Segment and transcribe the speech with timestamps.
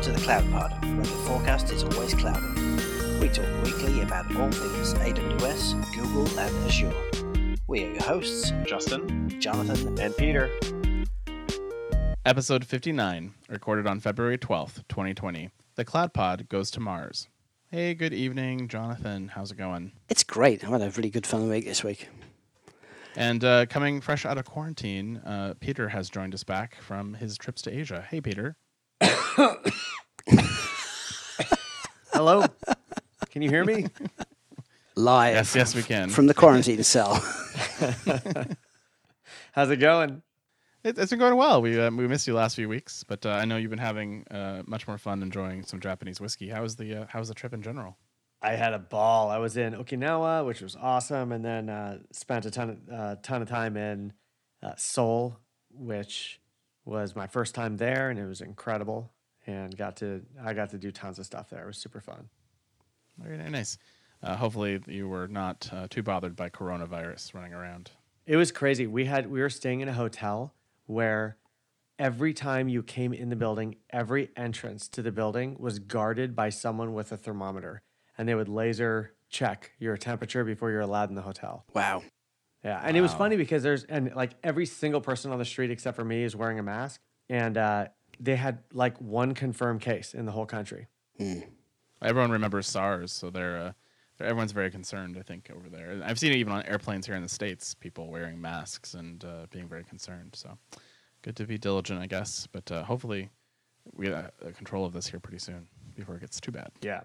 [0.00, 2.40] Welcome to the Cloud Pod, where the forecast is always cloudy.
[3.20, 6.94] We talk weekly about all things AWS, Google, and Azure.
[7.66, 9.38] We are your hosts, Justin.
[9.38, 10.00] Jonathan.
[10.00, 10.50] And Peter.
[12.24, 15.50] Episode 59, recorded on February 12th, 2020.
[15.74, 17.28] The Cloud Pod goes to Mars.
[17.70, 19.28] Hey, good evening, Jonathan.
[19.28, 19.92] How's it going?
[20.08, 20.64] It's great.
[20.64, 22.08] I've had a really good fun week this week.
[23.16, 27.36] And uh, coming fresh out of quarantine, uh, Peter has joined us back from his
[27.36, 28.06] trips to Asia.
[28.08, 28.56] Hey, Peter.
[32.20, 32.44] Hello.
[33.30, 33.86] Can you hear me?
[34.94, 36.10] Live Yes, yes, we can.
[36.10, 37.14] from the quarantine cell.
[39.52, 40.20] How's it going?
[40.84, 41.62] It, it's been going well.
[41.62, 44.26] We uh, we missed you last few weeks, but uh, I know you've been having
[44.30, 46.50] uh, much more fun enjoying some Japanese whiskey.
[46.50, 47.96] How was the uh, How was the trip in general?
[48.42, 49.30] I had a ball.
[49.30, 53.16] I was in Okinawa, which was awesome, and then uh, spent a ton of uh,
[53.22, 54.12] ton of time in
[54.62, 55.38] uh, Seoul,
[55.70, 56.38] which
[56.84, 59.10] was my first time there, and it was incredible.
[59.50, 61.64] And got to I got to do tons of stuff there.
[61.64, 62.28] It was super fun.
[63.18, 63.78] Very nice.
[64.22, 67.90] Uh, hopefully, you were not uh, too bothered by coronavirus running around.
[68.26, 68.86] It was crazy.
[68.86, 70.54] We had we were staying in a hotel
[70.86, 71.36] where
[71.98, 76.50] every time you came in the building, every entrance to the building was guarded by
[76.50, 77.82] someone with a thermometer,
[78.16, 81.64] and they would laser check your temperature before you're allowed in the hotel.
[81.74, 82.02] Wow.
[82.64, 85.70] Yeah, and it was funny because there's and like every single person on the street
[85.70, 87.86] except for me is wearing a mask, and uh,
[88.20, 90.86] they had like one confirmed case in the whole country.
[92.02, 93.72] Everyone remembers SARS, so they're, uh,
[94.18, 95.16] they're everyone's very concerned.
[95.18, 96.00] I think over there.
[96.04, 99.46] I've seen it even on airplanes here in the states, people wearing masks and uh,
[99.50, 100.34] being very concerned.
[100.34, 100.56] So
[101.22, 102.46] good to be diligent, I guess.
[102.50, 103.30] But uh, hopefully,
[103.94, 106.70] we get uh, control of this here pretty soon before it gets too bad.
[106.80, 107.00] Yeah,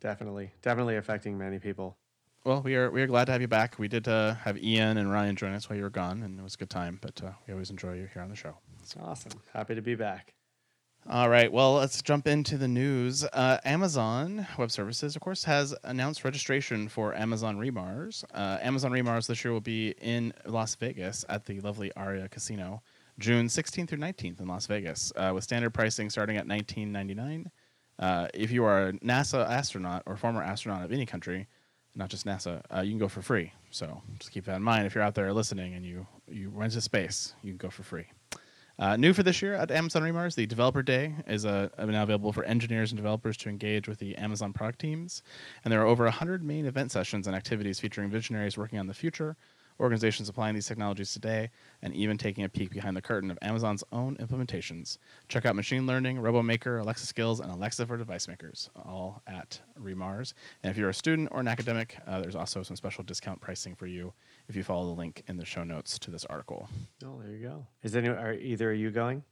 [0.00, 1.96] definitely, definitely affecting many people.
[2.44, 3.78] Well, we are we are glad to have you back.
[3.78, 6.42] We did uh, have Ian and Ryan join us while you were gone, and it
[6.42, 6.98] was a good time.
[7.02, 8.56] But uh, we always enjoy you here on the show.
[8.88, 9.32] It's awesome.
[9.52, 10.32] Happy to be back.
[11.10, 11.52] All right.
[11.52, 13.22] Well, let's jump into the news.
[13.22, 18.24] Uh, Amazon Web Services, of course, has announced registration for Amazon Remars.
[18.32, 22.80] Uh, Amazon Remars this year will be in Las Vegas at the lovely Aria Casino,
[23.18, 27.44] June 16th through 19th in Las Vegas, uh, with standard pricing starting at 19.99.
[27.98, 31.46] Uh, if you are a NASA astronaut or former astronaut of any country,
[31.94, 33.52] not just NASA, uh, you can go for free.
[33.70, 34.86] So just keep that in mind.
[34.86, 37.82] If you're out there listening and you you rent a space, you can go for
[37.82, 38.06] free.
[38.78, 42.32] Uh, new for this year at Amazon Remars, the Developer Day is uh, now available
[42.32, 45.24] for engineers and developers to engage with the Amazon product teams.
[45.64, 48.94] And there are over 100 main event sessions and activities featuring visionaries working on the
[48.94, 49.36] future,
[49.80, 51.50] organizations applying these technologies today,
[51.82, 54.98] and even taking a peek behind the curtain of Amazon's own implementations.
[55.26, 60.34] Check out Machine Learning, RoboMaker, Alexa Skills, and Alexa for device makers, all at Remars.
[60.62, 63.74] And if you're a student or an academic, uh, there's also some special discount pricing
[63.74, 64.12] for you
[64.48, 66.68] if you follow the link in the show notes to this article.
[67.04, 67.66] Oh, there you go.
[67.82, 69.22] Is any are either of you going?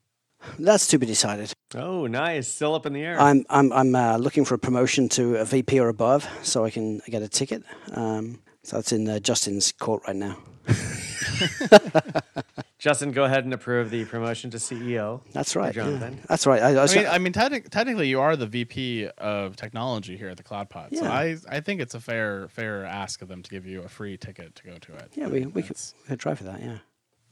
[0.58, 1.52] That's to be decided.
[1.74, 2.48] Oh, nice.
[2.48, 3.20] Still up in the air.
[3.20, 6.70] I'm I'm I'm uh, looking for a promotion to a VP or above, so I
[6.70, 7.62] can get a ticket.
[7.92, 10.36] Um, so that's in uh, Justin's court right now.
[12.78, 15.22] Justin, go ahead and approve the promotion to CEO.
[15.32, 15.74] That's right.
[15.74, 15.84] yeah.
[15.84, 16.20] Jonathan.
[16.28, 16.62] That's right.
[16.62, 20.28] I, I, I mean, I mean, technic- technically, you are the VP of technology here
[20.28, 23.42] at the Cloud Pod, so I, I think it's a fair, fair ask of them
[23.42, 25.12] to give you a free ticket to go to it.
[25.14, 26.60] yeah, we we could, we could try for that.
[26.60, 26.78] Yeah.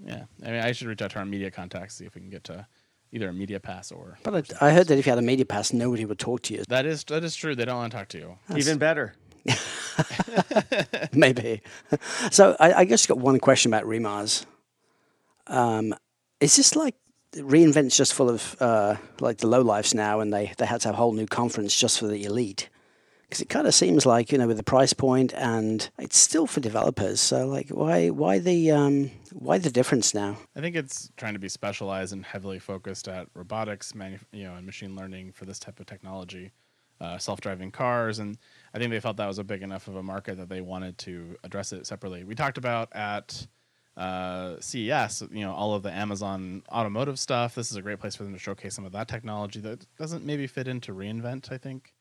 [0.04, 0.24] yeah.
[0.42, 2.44] I mean, I should reach out to our media contacts see if we can get
[2.44, 2.66] to
[3.12, 4.18] either a media pass or.
[4.22, 6.54] But I, I heard that if you had a media pass, nobody would talk to
[6.54, 6.64] you.
[6.68, 7.54] that is that is true.
[7.54, 8.38] They don't want to talk to you.
[8.56, 9.14] Even better.
[11.12, 11.60] Maybe.
[12.30, 14.46] so I, I just got one question about Remars.
[15.46, 15.94] Um,
[16.40, 16.94] is this like
[17.36, 20.88] reinvent's just full of uh, like the low lifes now, and they they had to
[20.88, 22.68] have a whole new conference just for the elite?
[23.22, 26.46] Because it kind of seems like you know with the price point, and it's still
[26.46, 27.20] for developers.
[27.20, 30.36] So like, why why the um, why the difference now?
[30.54, 34.54] I think it's trying to be specialized and heavily focused at robotics, manu- you know,
[34.54, 36.52] and machine learning for this type of technology,
[37.00, 38.38] uh, self-driving cars, and
[38.72, 40.98] I think they felt that was a big enough of a market that they wanted
[40.98, 42.24] to address it separately.
[42.24, 43.46] We talked about at
[43.96, 47.54] uh, CES, you know, all of the Amazon automotive stuff.
[47.54, 50.24] This is a great place for them to showcase some of that technology that doesn't
[50.24, 51.52] maybe fit into reInvent.
[51.52, 51.94] I think,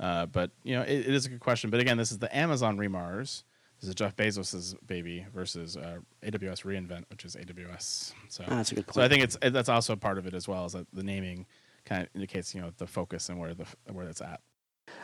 [0.00, 1.70] uh, but you know, it, it is a good question.
[1.70, 3.44] But again, this is the Amazon Remars.
[3.80, 8.12] This is Jeff Bezos's baby versus uh, AWS reInvent, which is AWS.
[8.28, 10.34] So Ah, that's a good so I think it's it- that's also part of it
[10.34, 11.46] as well as that the naming
[11.84, 14.40] kind of indicates you know the focus and where the where it's at.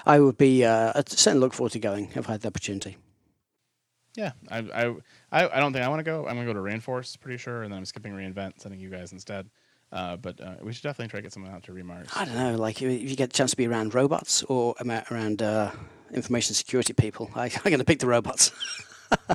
[0.05, 2.97] I would be uh, I'd certainly look forward to going if I had the opportunity.
[4.14, 4.94] Yeah, I I
[5.32, 6.26] I, I don't think I want to go.
[6.26, 9.12] I'm gonna go to reInforce, pretty sure, and then I'm skipping reInvent, sending you guys
[9.12, 9.49] instead.
[9.93, 12.08] Uh, but uh, we should definitely try to get someone out to Remars.
[12.16, 15.40] I don't know, like if you get a chance to be around robots or around
[15.40, 15.70] uh,
[16.12, 18.50] information security people, I, I'm going to pick the robots.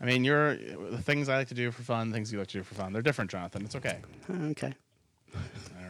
[0.00, 2.58] I mean, you're the things I like to do for fun, things you like to
[2.58, 2.92] do for fun.
[2.92, 3.64] They're different, Jonathan.
[3.64, 3.98] It's okay.
[4.30, 4.74] okay.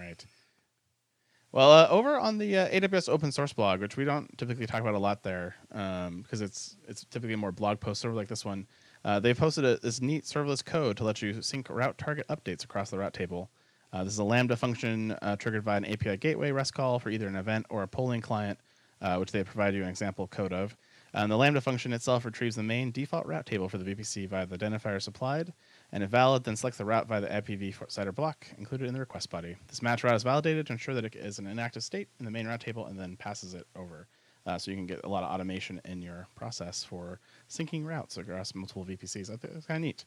[1.52, 4.80] Well, uh, over on the uh, AWS open source blog, which we don't typically talk
[4.80, 8.66] about a lot there, because it's it's typically more blog posts over like this one.
[9.04, 12.64] Uh, they posted a, this neat serverless code to let you sync route target updates
[12.64, 13.50] across the route table.
[13.92, 17.10] Uh, this is a Lambda function uh, triggered by an API gateway REST call for
[17.10, 18.58] either an event or a polling client,
[19.02, 20.74] uh, which they provide you an example code of.
[21.12, 24.46] And the Lambda function itself retrieves the main default route table for the VPC via
[24.46, 25.52] the identifier supplied,
[25.92, 29.00] and if valid, then selects the route via the IPv CIDR block included in the
[29.00, 29.56] request body.
[29.68, 32.30] This match route is validated to ensure that it is an inactive state in the
[32.30, 34.08] main route table and then passes it over.
[34.46, 38.16] Uh, so you can get a lot of automation in your process for syncing routes
[38.16, 39.30] across multiple VPCs.
[39.30, 40.04] I think it's kind of neat.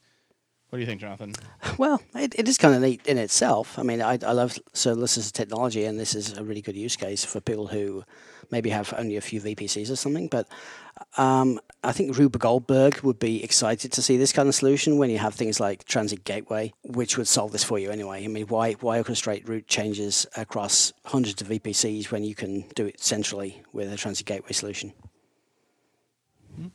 [0.68, 1.32] What do you think, Jonathan?
[1.78, 3.78] Well, it, it is kind of neat in itself.
[3.78, 6.76] I mean, I, I love serverless as a technology, and this is a really good
[6.76, 8.02] use case for people who
[8.50, 10.28] maybe have only a few VPCs or something.
[10.28, 10.48] But
[11.16, 15.10] um, I think Rube Goldberg would be excited to see this kind of solution when
[15.10, 18.24] you have things like Transit Gateway, which would solve this for you anyway.
[18.24, 22.86] I mean, why why orchestrate route changes across hundreds of VPCs when you can do
[22.86, 24.92] it centrally with a Transit Gateway solution?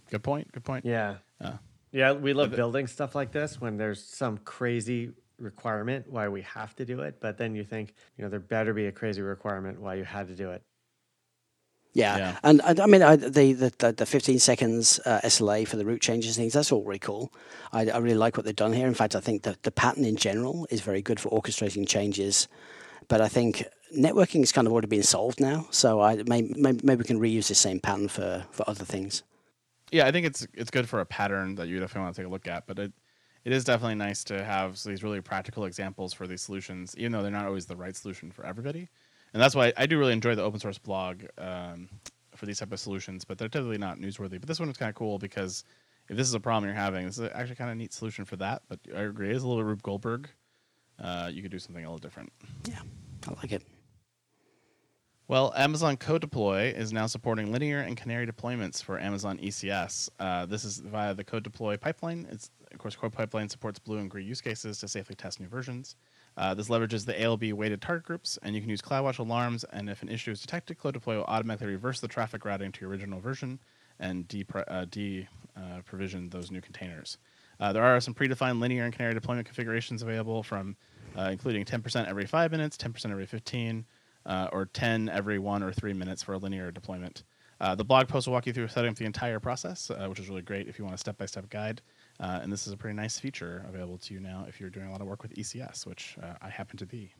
[0.09, 0.51] Good point.
[0.51, 0.85] Good point.
[0.85, 1.15] Yeah.
[1.39, 1.53] Uh,
[1.91, 6.75] Yeah, we love building stuff like this when there's some crazy requirement why we have
[6.75, 9.81] to do it, but then you think, you know, there better be a crazy requirement
[9.81, 10.61] why you had to do it.
[11.93, 12.37] Yeah, Yeah.
[12.43, 15.85] and, and I mean I, the, the the the 15 seconds uh, SLA for the
[15.85, 17.33] route changes things that's all really cool.
[17.73, 18.87] I, I really like what they've done here.
[18.87, 22.47] In fact, I think that the pattern in general is very good for orchestrating changes.
[23.07, 23.65] But I think
[23.97, 27.19] networking has kind of already been solved now, so I may, may, maybe we can
[27.19, 29.23] reuse the same pattern for, for other things.
[29.91, 32.27] yeah, I think it's it's good for a pattern that you definitely want to take
[32.27, 32.67] a look at.
[32.67, 32.93] But it
[33.43, 37.21] it is definitely nice to have these really practical examples for these solutions, even though
[37.23, 38.87] they're not always the right solution for everybody.
[39.33, 41.89] And that's why I do really enjoy the open source blog um,
[42.35, 43.23] for these type of solutions.
[43.23, 44.39] But they're typically not newsworthy.
[44.39, 45.63] But this one is kind of cool because
[46.09, 48.35] if this is a problem you're having, this is actually kind of neat solution for
[48.37, 48.63] that.
[48.67, 50.29] But I agree, it is a little bit Rube Goldberg.
[50.99, 52.31] Uh, you could do something a little different.
[52.67, 52.81] Yeah,
[53.27, 53.63] I like it.
[55.27, 60.09] Well, Amazon CodeDeploy is now supporting linear and canary deployments for Amazon ECS.
[60.19, 62.27] Uh, this is via the CodeDeploy pipeline.
[62.29, 65.47] It's of course Code Pipeline supports blue and green use cases to safely test new
[65.47, 65.95] versions.
[66.37, 69.65] Uh, this leverages the ALB weighted target groups, and you can use CloudWatch alarms.
[69.73, 72.89] And if an issue is detected, CodeDeploy will automatically reverse the traffic routing to your
[72.89, 73.59] original version
[73.99, 75.81] and de uh, de uh,
[76.29, 77.17] those new containers.
[77.59, 80.75] Uh, there are some predefined linear and canary deployment configurations available, from
[81.17, 83.85] uh, including 10% every five minutes, 10% every 15,
[84.25, 87.23] uh, or 10 every one or three minutes for a linear deployment.
[87.59, 90.19] Uh, the blog post will walk you through setting up the entire process, uh, which
[90.19, 91.81] is really great if you want a step-by-step guide.
[92.21, 94.87] Uh, and this is a pretty nice feature available to you now if you're doing
[94.87, 97.13] a lot of work with ECS, which uh, I happen to be.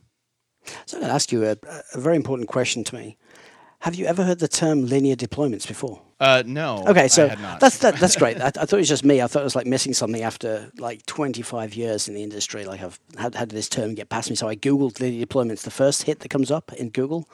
[0.86, 1.56] So I'm going to ask you a,
[1.94, 3.18] a very important question to me.
[3.80, 6.00] Have you ever heard the term linear deployments before?
[6.20, 6.84] Uh, no.
[6.86, 7.58] Okay, so I had not.
[7.58, 8.40] that's that, that's great.
[8.40, 9.20] I, I thought it was just me.
[9.20, 12.64] I thought it was like missing something after like 25 years in the industry.
[12.64, 14.36] Like, I've how, how did this term get past me?
[14.36, 15.62] So I googled linear deployments.
[15.62, 17.28] The first hit that comes up in Google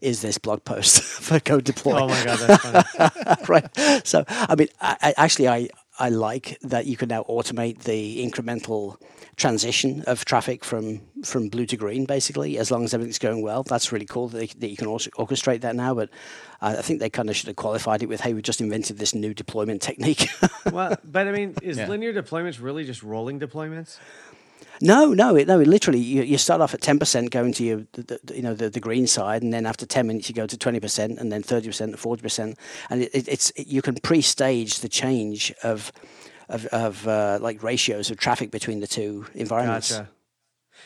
[0.00, 1.98] is this blog post for Code Deploy.
[1.98, 3.44] Oh my god, that's funny.
[3.48, 4.06] right.
[4.06, 5.68] So, I mean, I, I, actually, I,
[6.00, 9.00] I like that you can now automate the incremental
[9.36, 13.62] transition of traffic from, from blue to green, basically, as long as everything's going well.
[13.64, 15.94] That's really cool that, they, that you can also orchestrate that now.
[15.94, 16.10] But
[16.60, 18.98] I, I think they kind of should have qualified it with, hey, we just invented
[18.98, 20.28] this new deployment technique.
[20.72, 21.88] well, but I mean, is Yeah.
[21.88, 23.98] linear deployments really just rolling deployments?
[24.80, 25.60] No, no, it, no.
[25.60, 28.42] It literally, you, you start off at ten percent, going to your, the, the, you
[28.42, 31.18] know, the, the green side, and then after ten minutes, you go to twenty percent,
[31.18, 32.58] and then thirty percent, forty percent,
[32.90, 35.92] and it, it, it's it, you can pre-stage the change of
[36.48, 39.92] of, of uh, like ratios of traffic between the two environments.
[39.92, 40.10] Gotcha.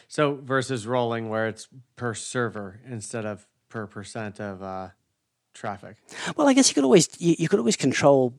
[0.08, 4.88] So versus rolling, where it's per server instead of per percent of uh,
[5.54, 5.96] traffic.
[6.36, 8.34] Well, I guess you could always you, you could always control.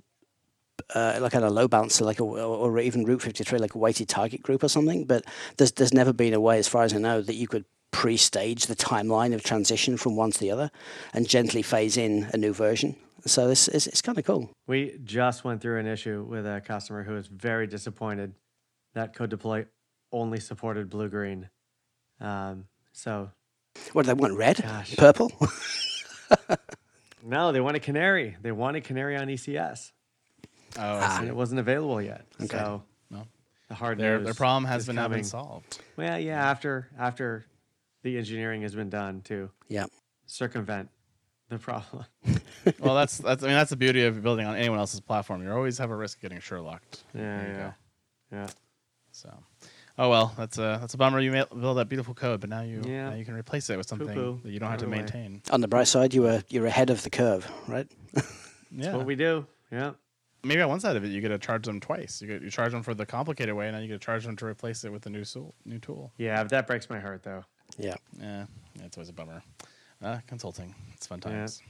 [0.95, 4.09] Uh, like on a load balancer, like a, or even Route 53, like a weighted
[4.09, 5.05] target group or something.
[5.05, 5.23] But
[5.57, 8.65] there's there's never been a way, as far as I know, that you could pre-stage
[8.65, 10.71] the timeline of transition from one to the other
[11.13, 12.95] and gently phase in a new version.
[13.25, 14.49] So this is it's kind of cool.
[14.67, 18.33] We just went through an issue with a customer who was very disappointed
[18.95, 19.65] that Code Deploy
[20.11, 21.49] only supported blue green.
[22.19, 23.29] Um, so
[23.93, 24.37] What do they want?
[24.37, 24.95] Red, Gosh.
[24.97, 25.31] purple.
[27.23, 28.35] no, they want a Canary.
[28.41, 29.91] They want a Canary on ECS,
[30.77, 31.27] oh, I and see.
[31.27, 32.25] it wasn't available yet.
[32.41, 32.47] Okay.
[32.57, 33.27] So Well,
[33.69, 35.23] the hard their, news their problem has is been now been coming.
[35.23, 35.79] solved.
[35.97, 37.45] Well, yeah, after after
[38.03, 39.85] the engineering has been done to yeah.
[40.25, 40.89] circumvent
[41.49, 42.05] the problem.
[42.79, 45.43] well, that's that's I mean that's the beauty of building on anyone else's platform.
[45.43, 47.03] You always have a risk of getting Sherlocked.
[47.13, 47.57] Yeah, There you yeah,
[48.31, 48.37] go.
[48.37, 48.47] yeah.
[49.11, 49.29] So,
[49.99, 51.19] oh well, that's a that's a bummer.
[51.19, 53.09] You ma- build that beautiful code, but now you Yeah.
[53.11, 54.41] now you can replace it with something Poo-poo.
[54.43, 55.03] that you don't have to Throw it away.
[55.03, 55.41] maintain.
[55.51, 57.87] On the bright side, you were you're ahead of the curve, right?
[58.75, 59.91] Yeah, What we do, yeah.
[60.43, 62.21] Maybe on one side of it, you get to charge them twice.
[62.21, 64.25] You get you charge them for the complicated way, and then you get to charge
[64.25, 65.53] them to replace it with a new tool.
[65.65, 66.11] New tool.
[66.17, 67.43] Yeah, but that breaks my heart though.
[67.77, 67.95] Yeah.
[68.19, 68.45] Yeah,
[68.75, 69.41] yeah, it's always a bummer.
[70.03, 70.75] uh, consulting.
[70.93, 71.31] It's fun Yeah.
[71.31, 71.61] times.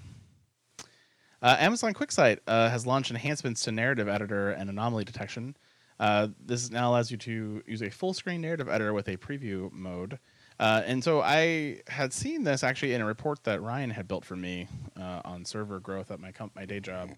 [1.41, 5.55] Uh, Amazon QuickSight uh, has launched enhancements to narrative editor and anomaly detection.
[5.99, 9.71] Uh, this now allows you to use a full screen narrative editor with a preview
[9.71, 10.19] mode.
[10.59, 14.23] Uh, and so I had seen this actually in a report that Ryan had built
[14.23, 14.67] for me
[14.99, 17.09] uh, on server growth at my comp- my day job,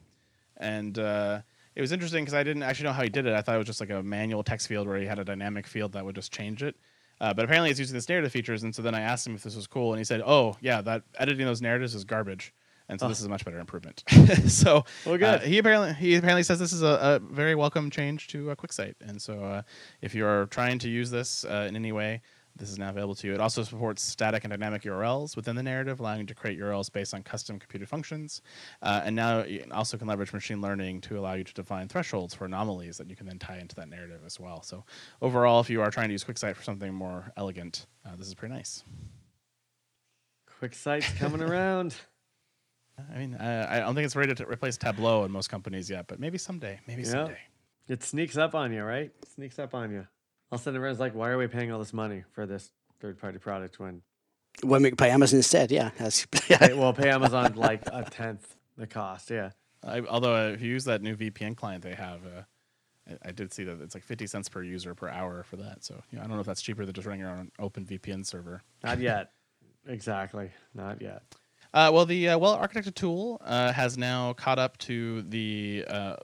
[0.57, 1.41] and uh,
[1.75, 3.33] it was interesting because I didn't actually know how he did it.
[3.33, 5.67] I thought it was just like a manual text field where he had a dynamic
[5.67, 6.75] field that would just change it.
[7.21, 9.43] Uh, but apparently, it's using this narrative features, and so then I asked him if
[9.43, 12.53] this was cool, and he said, "Oh, yeah, that editing those narratives is garbage."
[12.87, 14.03] And so this is a much better improvement.
[14.47, 18.27] so Well, uh, he apparently he apparently says this is a, a very welcome change
[18.27, 19.61] to uh, QuickSight, and so uh,
[20.01, 22.21] if you are trying to use this uh, in any way,
[22.57, 23.33] this is now available to you.
[23.33, 26.91] It also supports static and dynamic URLs within the narrative, allowing you to create URLs
[26.91, 28.41] based on custom computed functions.
[28.81, 32.33] Uh, and now you also can leverage machine learning to allow you to define thresholds
[32.33, 34.61] for anomalies that you can then tie into that narrative as well.
[34.61, 34.85] So
[35.21, 38.33] overall, if you are trying to use QuickSight for something more elegant, uh, this is
[38.33, 38.83] pretty nice.
[40.61, 41.95] QuickSight's coming around.
[43.13, 46.07] I mean, uh, I don't think it's ready to replace Tableau in most companies yet,
[46.07, 46.79] but maybe someday.
[46.87, 47.09] Maybe Yeah.
[47.09, 47.37] someday.
[47.89, 49.11] It sneaks up on you, right?
[49.21, 50.07] It sneaks up on you.
[50.55, 52.71] All of a sudden, everyone's like, "Why are we paying all this money for this
[53.01, 54.03] third-party product when
[54.63, 55.91] When we could pay Amazon instead, yeah.
[55.97, 59.49] That's, pay, well pay Amazon like a tenth the cost?" Yeah.
[59.83, 62.43] I, although uh, if you use that new VPN client they have, uh,
[63.05, 65.83] I, I did see that it's like 50 cents per user per hour for that.
[65.83, 67.85] So you know, I don't know if that's cheaper than just running your own open
[67.85, 68.63] VPN server.
[68.81, 69.31] Not yet.
[69.85, 70.51] exactly.
[70.73, 71.23] Not yet.
[71.73, 76.15] Uh, well, the uh, well architected tool uh, has now caught up to the uh,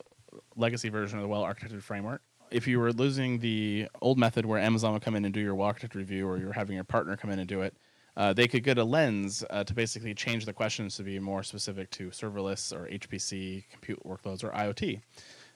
[0.56, 2.22] legacy version of the well architected framework.
[2.52, 5.56] If you were losing the old method where Amazon would come in and do your
[5.56, 7.74] architected review, or you're having your partner come in and do it,
[8.18, 11.44] uh, they could get a lens uh, to basically change the questions to be more
[11.44, 15.02] specific to serverless or HPC compute workloads or IoT.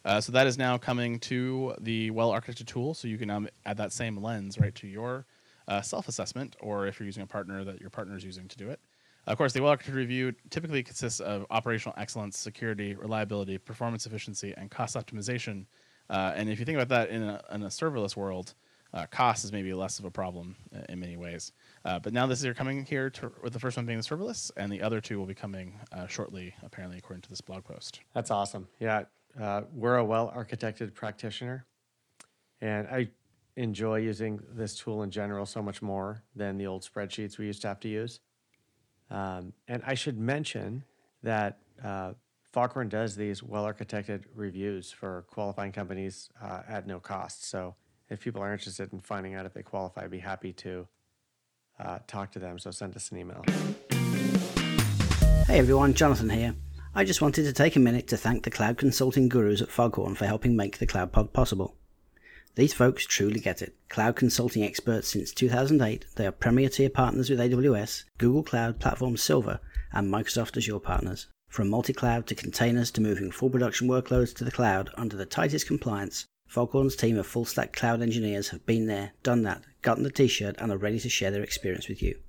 [0.06, 3.78] Uh, so that is now coming to the well architected tool, so you can add
[3.78, 5.26] that same lens right to your
[5.68, 8.58] uh, self assessment, or if you're using a partner that your partner is using to
[8.58, 8.80] do it.
[9.28, 14.54] Of course, the well architected review typically consists of operational excellence, security, reliability, performance efficiency,
[14.56, 15.66] and cost optimization.
[16.10, 18.54] Uh, and if you think about that in a, in a serverless world,
[18.94, 20.56] uh, cost is maybe less of a problem
[20.88, 21.52] in many ways.
[21.84, 24.52] Uh, but now this is coming here to, with the first one being the serverless,
[24.56, 28.00] and the other two will be coming uh, shortly, apparently, according to this blog post.
[28.14, 28.68] That's awesome.
[28.80, 29.04] Yeah,
[29.40, 31.66] uh, we're a well architected practitioner,
[32.62, 33.10] and I
[33.58, 37.62] enjoy using this tool in general so much more than the old spreadsheets we used
[37.64, 38.20] to have to use.
[39.10, 40.84] Um, and I should mention
[41.24, 42.14] that uh,
[42.56, 47.50] Foghorn does these well architected reviews for qualifying companies uh, at no cost.
[47.50, 47.76] So
[48.10, 50.88] if people are interested in finding out if they qualify, I'd be happy to
[51.82, 52.58] uh, talk to them.
[52.58, 53.44] So send us an email.
[55.48, 56.56] Hey everyone, Jonathan here.
[56.94, 60.16] I just wanted to take a minute to thank the cloud consulting gurus at Foghorn
[60.16, 61.76] for helping make the Cloud Pod possible.
[62.56, 63.76] These folks truly get it.
[63.90, 69.18] Cloud consulting experts since 2008, they are premier tier partners with AWS, Google Cloud Platform
[69.18, 69.60] Silver,
[69.92, 71.28] and Microsoft Azure partners.
[71.48, 75.68] From multi-cloud to containers to moving full production workloads to the cloud under the tightest
[75.68, 80.12] compliance, Foghorn's team of full stack cloud engineers have been there, done that, gotten the
[80.12, 82.20] t-shirt, and are ready to share their experience with you.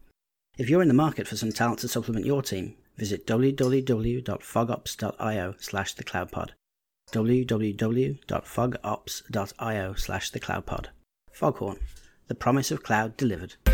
[0.59, 5.95] If you're in the market for some talent to supplement your team, visit www.fogops.io slash
[5.95, 6.53] thecloudpod.
[7.13, 10.87] www.fogops.io slash thecloudpod.
[11.33, 11.79] Foghorn,
[12.29, 13.55] the promise of cloud delivered.
[13.67, 13.73] I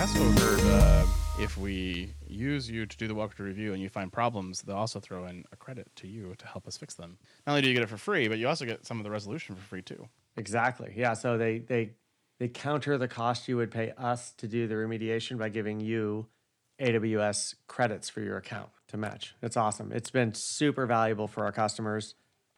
[0.00, 1.04] also heard uh,
[1.40, 5.00] if we use you to do the walkthrough review and you find problems, they'll also
[5.00, 7.18] throw in a credit to you to help us fix them.
[7.46, 9.10] Not only do you get it for free, but you also get some of the
[9.10, 10.08] resolution for free too.
[10.36, 10.92] Exactly.
[10.96, 11.14] Yeah.
[11.14, 11.92] So they they
[12.38, 16.26] they counter the cost you would pay us to do the remediation by giving you
[16.80, 19.34] AWS credits for your account to match.
[19.42, 19.92] It's awesome.
[19.92, 22.14] It's been super valuable for our customers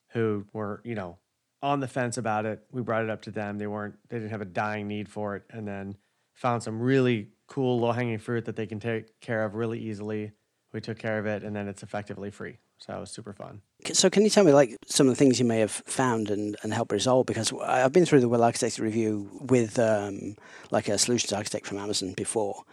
[0.09, 1.19] who were, you know,
[1.62, 2.64] on the fence about it.
[2.71, 3.59] We brought it up to them.
[3.59, 5.97] They weren't they didn't have a dying need for it and then
[6.33, 10.32] found some really cool low-hanging fruit that they can take care of really easily.
[10.72, 12.58] We took care of it and then it's effectively free.
[12.78, 13.62] So it was super fun.
[13.92, 16.56] So, can you tell me like some of the things you may have found and,
[16.62, 17.26] and help resolve?
[17.26, 20.36] Because I've been through the Well Architect review with um,
[20.70, 22.64] like a solutions architect from Amazon before,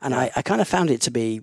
[0.00, 1.42] and I, I kind of found it to be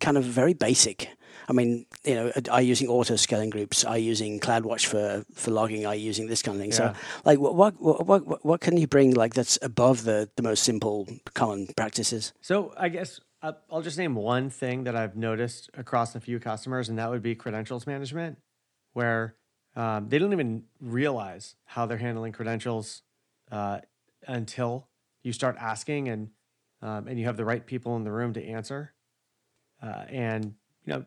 [0.00, 1.08] kind of very basic.
[1.52, 5.84] I mean, you know, I using auto scaling groups, I using CloudWatch for, for logging,
[5.84, 6.70] I using this kind of thing.
[6.70, 6.94] Yeah.
[6.94, 10.42] So, like, what, what what what what can you bring like that's above the the
[10.42, 12.32] most simple common practices?
[12.40, 16.40] So I guess uh, I'll just name one thing that I've noticed across a few
[16.40, 18.38] customers, and that would be credentials management,
[18.94, 19.36] where
[19.76, 23.02] um, they don't even realize how they're handling credentials
[23.50, 23.80] uh,
[24.26, 24.88] until
[25.22, 26.30] you start asking, and
[26.80, 28.94] um, and you have the right people in the room to answer.
[29.82, 30.54] Uh, and
[30.86, 31.04] you know,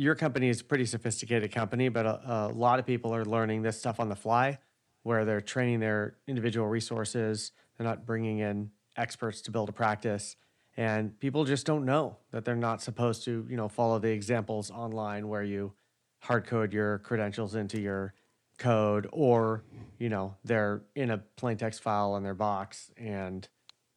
[0.00, 3.60] your company is a pretty sophisticated company, but a, a lot of people are learning
[3.60, 4.58] this stuff on the fly,
[5.02, 7.52] where they're training their individual resources.
[7.76, 10.36] They're not bringing in experts to build a practice,
[10.74, 14.70] and people just don't know that they're not supposed to, you know, follow the examples
[14.70, 15.74] online where you
[16.20, 18.14] hard code your credentials into your
[18.56, 19.64] code or,
[19.98, 23.48] you know, they're in a plain text file in their box and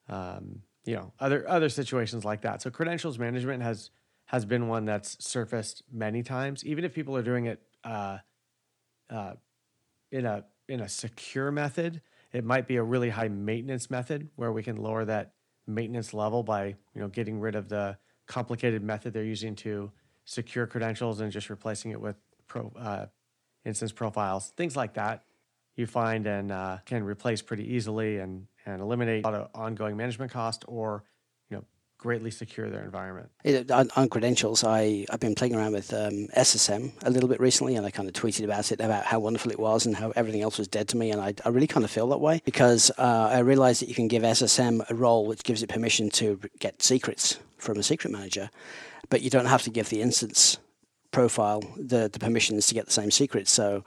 [0.10, 2.62] um, you know, other other situations like that.
[2.62, 3.90] So credentials management has
[4.34, 8.18] has been one that's surfaced many times, even if people are doing it uh,
[9.12, 9.34] uh,
[10.12, 12.02] in a in a secure method.
[12.32, 15.34] It might be a really high maintenance method where we can lower that
[15.68, 19.92] maintenance level by you know getting rid of the complicated method they're using to
[20.26, 22.16] secure credentials and just replacing it with
[22.48, 23.06] pro, uh,
[23.66, 25.26] instance profiles, things like that.
[25.76, 29.96] You find and uh, can replace pretty easily and and eliminate a lot of ongoing
[29.96, 31.04] management cost or
[32.04, 33.30] greatly secure their environment.
[33.46, 37.40] It, on, on, credentials, I, I've been playing around with um, SSM a little bit
[37.40, 40.12] recently, and I kind of tweeted about it, about how wonderful it was and how
[40.18, 41.12] everything else was dead to me.
[41.12, 43.96] And I, I really kind of feel that way because uh, I realized that you
[43.96, 48.12] can give SSM a role which gives it permission to get secrets from a secret
[48.12, 48.50] manager,
[49.10, 50.58] but you don't have to give the instance
[51.12, 53.50] profile the, the permissions to get the same secrets.
[53.50, 53.86] So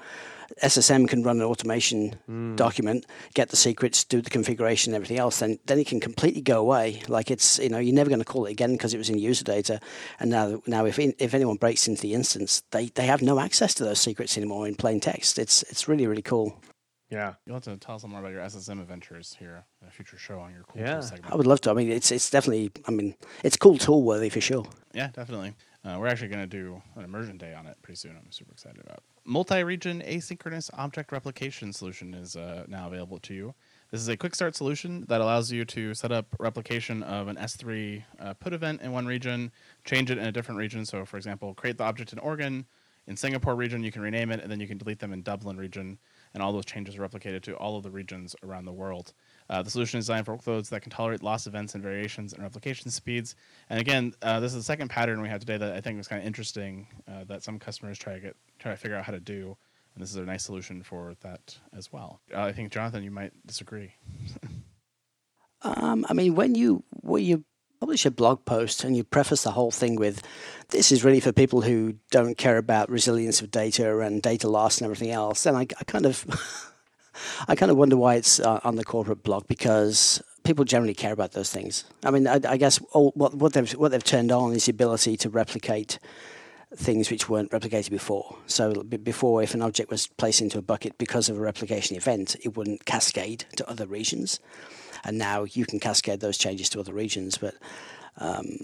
[0.63, 2.57] SSM can run an automation mm.
[2.57, 5.39] document, get the secrets, do the configuration, and everything else.
[5.39, 7.03] Then then it can completely go away.
[7.09, 9.19] Like it's you know you're never going to call it again because it was in
[9.19, 9.81] user data.
[10.21, 13.39] And now now if in, if anyone breaks into the instance, they, they have no
[13.41, 15.39] access to those secrets anymore in plain text.
[15.39, 16.61] It's it's really really cool.
[17.11, 20.19] Yeah, you'll have to tell us more about your SSM adventures here in a future
[20.19, 20.99] show on your cool yeah.
[21.01, 21.33] segment.
[21.33, 21.71] I would love to.
[21.71, 22.73] I mean, it's it's definitely.
[22.87, 24.67] I mean, it's cool tool worthy for sure.
[24.93, 25.55] Yeah, definitely.
[25.87, 28.17] Uh, we're actually going to do an immersion day on it pretty soon.
[28.17, 29.05] I'm super excited about.
[29.25, 33.55] Multi-region asynchronous object replication solution is uh, now available to you.
[33.93, 37.37] This is a quick start solution that allows you to set up replication of an
[37.37, 39.53] S3 uh, put event in one region,
[39.85, 40.85] change it in a different region.
[40.85, 42.67] So, for example, create the object in Oregon,
[43.07, 45.57] in Singapore region, you can rename it, and then you can delete them in Dublin
[45.57, 45.99] region,
[46.35, 49.13] and all those changes are replicated to all of the regions around the world.
[49.49, 52.43] Uh, the solution is designed for workloads that can tolerate loss events and variations in
[52.43, 53.37] replication speeds.
[53.71, 56.09] And again, uh, this is the second pattern we have today that I think was
[56.09, 59.13] kind of interesting uh, that some customers try to get try to figure out how
[59.13, 59.57] to do.
[59.95, 62.21] And this is a nice solution for that as well.
[62.35, 63.95] Uh, I think Jonathan, you might disagree.
[65.63, 67.45] um, I mean, when you when you
[67.81, 70.23] publish a blog post and you preface the whole thing with,
[70.69, 74.79] "This is really for people who don't care about resilience of data and data loss
[74.79, 76.27] and everything else," then I, I kind of
[77.49, 81.13] I kind of wonder why it's uh, on the corporate blog because people generally care
[81.13, 81.85] about those things.
[82.05, 84.71] I mean, I, I guess all, what, what they've what they've turned on is the
[84.71, 85.99] ability to replicate
[86.75, 88.37] things which weren't replicated before.
[88.47, 92.37] So before, if an object was placed into a bucket because of a replication event,
[92.43, 94.41] it wouldn't cascade to other regions,
[95.05, 97.39] and now you can cascade those changes to other regions.
[97.39, 97.55] But
[98.19, 98.59] um,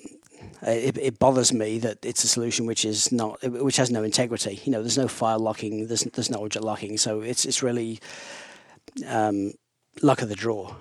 [0.63, 4.61] it, it, bothers me that it's a solution which is not, which has no integrity.
[4.65, 7.99] You know, there's no file locking, there's there's no object locking, so it's it's really
[9.07, 9.53] um,
[10.03, 10.75] luck of the draw.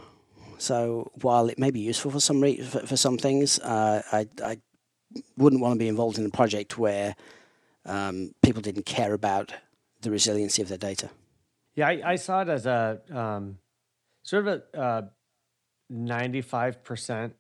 [0.57, 4.27] So while it may be useful for some re- for, for some things, uh, I,
[4.43, 4.57] I
[5.37, 7.15] wouldn't want to be involved in a project where
[7.85, 9.53] um, people didn't care about
[10.01, 11.09] the resiliency of their data.
[11.75, 13.57] Yeah, I, I saw it as a um,
[14.23, 15.09] sort of a
[15.89, 17.33] ninety-five percent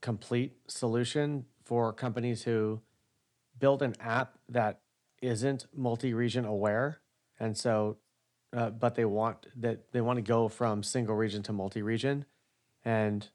[0.00, 2.80] complete solution for companies who
[3.58, 4.80] build an app that
[5.22, 7.00] isn't multi-region aware,
[7.38, 7.98] and so
[8.56, 12.24] uh, but they want that they want to go from single region to multi-region,
[12.84, 13.28] and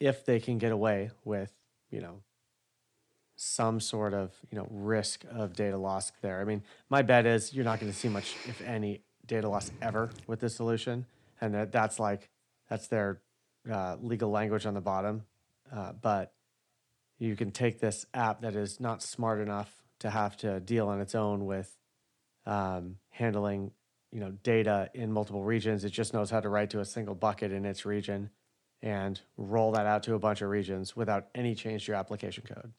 [0.00, 1.52] if they can get away with
[1.90, 2.22] you know
[3.36, 6.40] some sort of you know risk of data loss there.
[6.40, 9.70] I mean, my bet is you're not going to see much, if any, data loss
[9.82, 11.06] ever with this solution,
[11.40, 12.30] and that that's like
[12.68, 13.20] that's their
[13.70, 15.24] uh, legal language on the bottom.
[15.72, 16.32] Uh, but
[17.18, 21.00] you can take this app that is not smart enough to have to deal on
[21.00, 21.78] its own with
[22.46, 23.70] um, handling
[24.12, 25.84] you know data in multiple regions.
[25.84, 28.30] It just knows how to write to a single bucket in its region
[28.82, 32.44] and roll that out to a bunch of regions without any change to your application
[32.46, 32.72] code.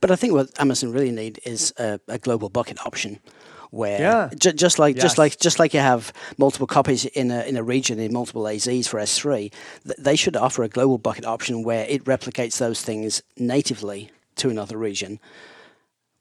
[0.00, 3.20] But I think what Amazon really need is a, a global bucket option,
[3.70, 4.30] where yeah.
[4.38, 5.02] j- just like yes.
[5.02, 8.42] just like just like you have multiple copies in a in a region in multiple
[8.42, 9.52] AZs for S3,
[9.84, 14.50] th- they should offer a global bucket option where it replicates those things natively to
[14.50, 15.18] another region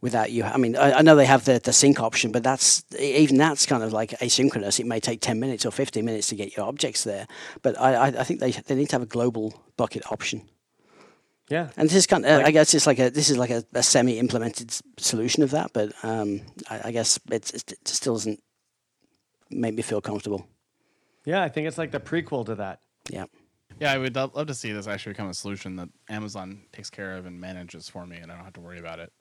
[0.01, 0.43] without you.
[0.43, 3.65] I mean, I, I, know they have the, the sync option, but that's even that's
[3.65, 4.79] kind of like asynchronous.
[4.79, 7.27] It may take ten minutes or fifteen minutes to get your objects there,
[7.61, 10.43] but I, I, I think they they need to have a global bucket option.
[11.49, 13.51] Yeah, and this is kind of, like, I guess it's like a this is like
[13.51, 18.41] a, a semi-implemented solution of that, but um, I, I, guess it still doesn't
[19.51, 20.47] make me feel comfortable.
[21.23, 22.81] Yeah, I think it's like the prequel to that.
[23.09, 23.25] Yeah.
[23.79, 27.17] Yeah, I would love to see this actually become a solution that Amazon takes care
[27.17, 29.11] of and manages for me, and I don't have to worry about it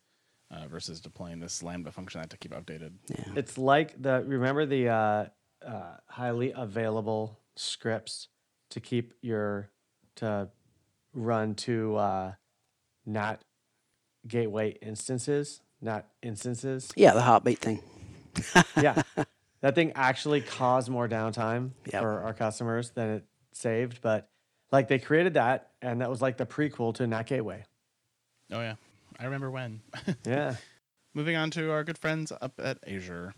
[0.50, 2.92] uh, versus deploying this Lambda function I have to keep updated.
[3.08, 3.24] Yeah.
[3.36, 5.26] It's like the remember the uh,
[5.66, 8.28] uh, highly available scripts
[8.70, 9.70] to keep your
[10.16, 10.48] to
[11.14, 12.32] run to uh,
[13.06, 13.42] NAT
[14.26, 16.90] gateway instances, NAT instances.
[16.96, 17.80] Yeah, the heartbeat thing.
[18.80, 19.02] yeah,
[19.60, 22.02] that thing actually caused more downtime Yep.
[22.02, 24.00] for our customers than it saved.
[24.02, 24.28] But
[24.72, 27.64] like they created that, and that was like the prequel to NAT Gateway.
[28.52, 28.74] Oh yeah,
[29.18, 29.80] I remember when.
[30.26, 30.56] Yeah.
[31.16, 33.34] Moving on to our good friends up at Azure.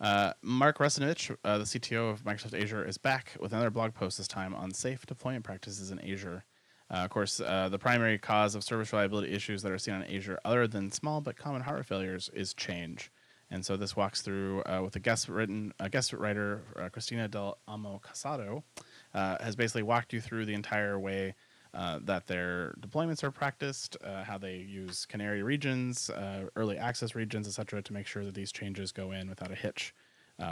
[0.00, 4.18] Uh, Mark Russinovich, uh, the CTO of Microsoft Azure, is back with another blog post
[4.18, 6.44] this time on safe deployment practices in Azure.
[6.90, 10.04] Uh, of course, uh, the primary cause of service reliability issues that are seen on
[10.04, 13.10] Azure, other than small but common hardware failures, is change.
[13.50, 17.28] And so this walks through uh, with a guest written, a guest writer, uh, Christina
[17.28, 18.62] Del Amo Casado,
[19.14, 21.34] uh, has basically walked you through the entire way
[21.74, 26.10] uh, that their deployments are practiced, how they use canary regions,
[26.56, 29.94] early access regions, etc., to make sure that these changes go in without a hitch,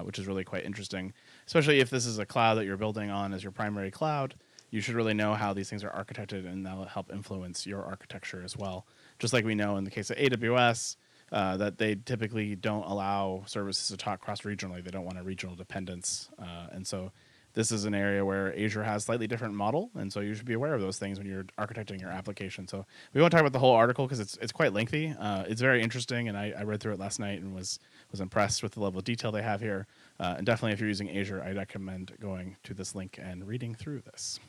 [0.02, 1.14] which is really quite interesting.
[1.46, 4.34] Especially if this is a cloud that you're building on as your primary cloud,
[4.74, 8.42] you should really know how these things are architected, and that'll help influence your architecture
[8.44, 8.84] as well.
[9.20, 10.96] Just like we know in the case of AWS.
[11.32, 14.84] Uh, that they typically don't allow services to talk cross regionally.
[14.84, 16.28] They don't want a regional dependence.
[16.38, 17.10] Uh, and so
[17.54, 20.52] this is an area where Azure has slightly different model, and so you should be
[20.52, 22.68] aware of those things when you're architecting your application.
[22.68, 22.84] So
[23.14, 25.14] we won't talk about the whole article because it's it's quite lengthy.
[25.18, 27.78] Uh, it's very interesting, and I, I read through it last night and was
[28.10, 29.86] was impressed with the level of detail they have here.
[30.20, 33.74] Uh, and definitely, if you're using Azure, I recommend going to this link and reading
[33.74, 34.40] through this.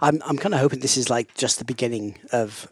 [0.00, 2.70] I'm I'm kind of hoping this is like just the beginning of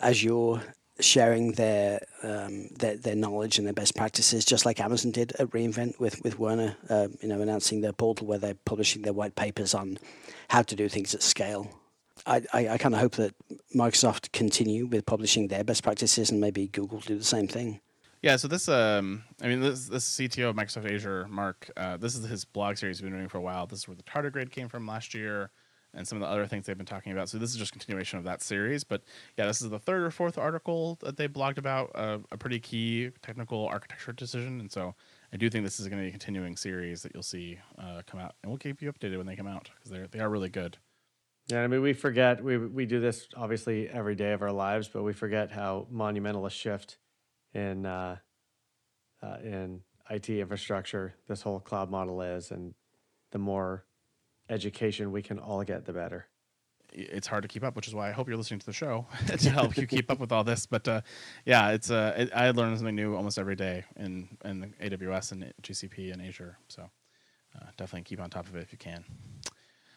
[0.00, 0.62] Azure
[1.00, 5.48] sharing their um, their their knowledge and their best practices, just like Amazon did at
[5.50, 9.34] reInvent with with Werner, uh, you know, announcing their portal where they're publishing their white
[9.34, 9.98] papers on
[10.48, 11.70] how to do things at scale.
[12.26, 13.34] I, I, I kind of hope that
[13.74, 17.80] Microsoft continue with publishing their best practices and maybe Google do the same thing.
[18.22, 22.16] Yeah, so this, um, I mean, this this CTO of Microsoft Azure, Mark, uh, this
[22.16, 23.66] is his blog series he's been doing for a while.
[23.66, 25.50] This is where the tardigrade came from last year,
[25.94, 27.28] and some of the other things they've been talking about.
[27.28, 28.84] So this is just continuation of that series.
[28.84, 29.02] But
[29.36, 32.60] yeah, this is the third or fourth article that they blogged about uh, a pretty
[32.60, 34.94] key technical architecture decision, and so
[35.32, 38.02] I do think this is going to be a continuing series that you'll see uh,
[38.06, 40.30] come out, and we'll keep you updated when they come out because they they are
[40.30, 40.78] really good.
[41.48, 44.88] Yeah, I mean, we forget we we do this obviously every day of our lives,
[44.88, 46.98] but we forget how monumental a shift
[47.52, 48.16] in uh,
[49.22, 49.80] uh, in
[50.10, 52.74] IT infrastructure this whole cloud model is, and
[53.32, 53.84] the more
[54.48, 56.26] education we can all get, the better.
[56.92, 59.06] it's hard to keep up, which is why I hope you're listening to the show
[59.26, 60.66] to help you keep up with all this.
[60.66, 61.00] But uh,
[61.44, 65.52] yeah, it's uh, it, I learn something new almost every day in in AWS and
[65.62, 66.58] GCP and Azure.
[66.68, 66.90] So
[67.56, 69.04] uh, definitely keep on top of it if you can.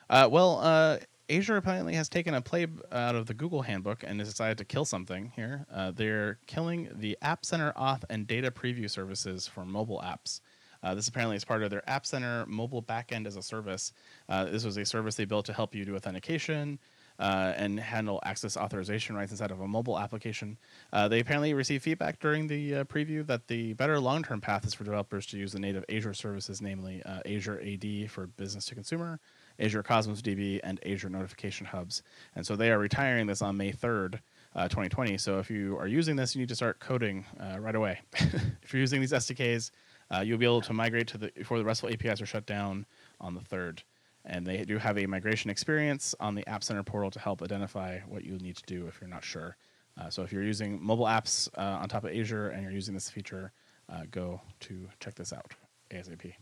[0.09, 0.97] Uh, well, uh,
[1.29, 4.65] Azure apparently has taken a play out of the Google handbook and has decided to
[4.65, 5.65] kill something here.
[5.71, 10.39] Uh, they're killing the App Center auth and data preview services for mobile apps.
[10.83, 13.93] Uh, this apparently is part of their App Center mobile backend as a service.
[14.29, 16.79] Uh, this was a service they built to help you do authentication
[17.19, 20.57] uh, and handle access authorization rights inside of a mobile application.
[20.93, 24.65] Uh, they apparently received feedback during the uh, preview that the better long term path
[24.65, 28.65] is for developers to use the native Azure services, namely uh, Azure AD for business
[28.65, 29.19] to consumer,
[29.59, 32.03] Azure Cosmos DB, and Azure Notification Hubs.
[32.35, 34.19] And so they are retiring this on May 3rd.
[34.55, 35.19] Uh, 2020.
[35.19, 37.99] So if you are using this, you need to start coding uh, right away.
[38.13, 39.69] if you're using these SDKs,
[40.11, 42.85] uh, you'll be able to migrate to the before the RESTful APIs are shut down
[43.19, 43.83] on the third.
[44.25, 47.99] And they do have a migration experience on the App Center portal to help identify
[48.07, 49.55] what you need to do if you're not sure.
[49.99, 52.93] Uh, so if you're using mobile apps uh, on top of Azure and you're using
[52.93, 53.51] this feature,
[53.89, 55.53] uh, go to check this out
[55.91, 56.33] ASAP.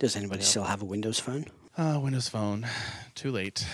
[0.00, 1.46] Does anybody still have a Windows phone?
[1.76, 2.66] Uh, Windows Phone,
[3.14, 3.64] too late,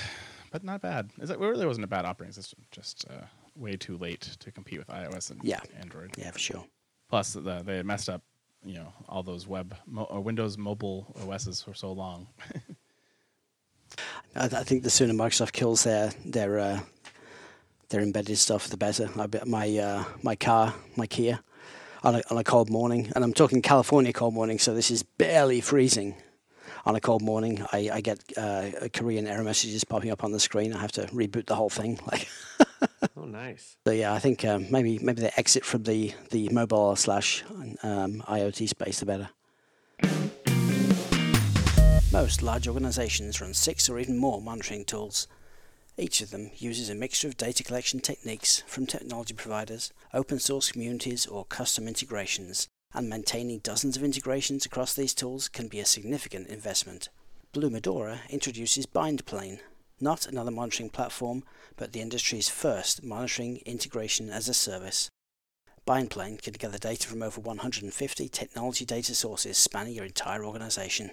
[0.50, 1.10] but not bad.
[1.18, 3.24] Is it, it really wasn't a bad operating system, just uh,
[3.56, 5.60] way too late to compete with iOS and Yeah.
[5.80, 6.10] Android.
[6.18, 6.64] Yeah, for sure.
[7.08, 8.20] Plus, the, they messed up,
[8.64, 12.28] you know, all those web mo- or Windows mobile OSs for so long.
[14.36, 16.80] I, I think the sooner Microsoft kills their their uh,
[17.90, 19.08] their embedded stuff, the better.
[19.18, 21.40] I bet my uh, my car, my Kia,
[22.02, 25.02] on a, on a cold morning, and I'm talking California cold morning, so this is
[25.02, 26.16] barely freezing.
[26.86, 30.40] On a cold morning, I, I get uh, Korean error messages popping up on the
[30.40, 30.74] screen.
[30.74, 31.98] I have to reboot the whole thing.
[32.10, 32.28] Like,
[33.24, 33.78] Oh, nice.
[33.86, 37.42] so yeah, I think um, maybe maybe they exit from the the mobile slash
[37.82, 39.30] um, IoT space, the better.
[42.12, 45.26] Most large organizations run six or even more monitoring tools.
[45.96, 50.70] Each of them uses a mixture of data collection techniques from technology providers, open source
[50.70, 55.86] communities, or custom integrations, and maintaining dozens of integrations across these tools can be a
[55.86, 57.08] significant investment.
[57.52, 59.60] Blue Medora introduces BindPlane,
[60.00, 61.44] not another monitoring platform,
[61.76, 65.08] but the industry's first monitoring integration as a service.
[65.86, 71.10] BindPlane can gather data from over 150 technology data sources spanning your entire organization.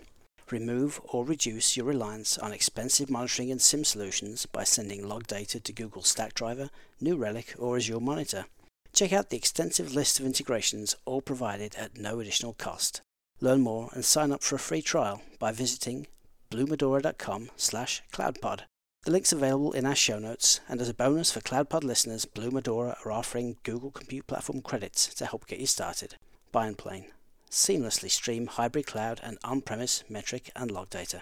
[0.50, 5.60] Remove or reduce your reliance on expensive monitoring and SIEM solutions by sending log data
[5.60, 8.46] to Google Stackdriver, New Relic, or Azure Monitor.
[8.94, 13.02] Check out the extensive list of integrations, all provided at no additional cost.
[13.39, 16.08] Learn more and sign up for a free trial by visiting
[16.52, 18.62] bluemedora.com slash cloudpod.
[19.04, 22.52] The link's available in our show notes, and as a bonus for CloudPod listeners, Blue
[22.52, 26.18] Medora are offering Google Compute Platform credits to help get you started.
[26.54, 27.06] BindPlane.
[27.50, 31.22] Seamlessly stream hybrid cloud and on-premise metric and log data.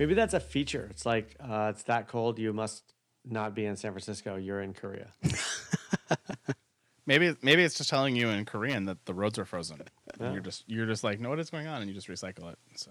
[0.00, 0.88] Maybe that's a feature.
[0.90, 2.40] It's like uh, it's that cold.
[2.40, 2.82] You must
[3.24, 4.34] not be in San Francisco.
[4.34, 5.12] You're in Korea.
[7.06, 9.82] Maybe maybe it's just telling you in Korean that the roads are frozen.
[10.18, 10.26] Yeah.
[10.26, 11.80] And you're just you're just like, no, what is going on?
[11.80, 12.58] And you just recycle it.
[12.76, 12.90] So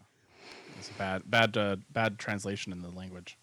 [0.77, 3.37] it's a bad bad uh, bad translation in the language.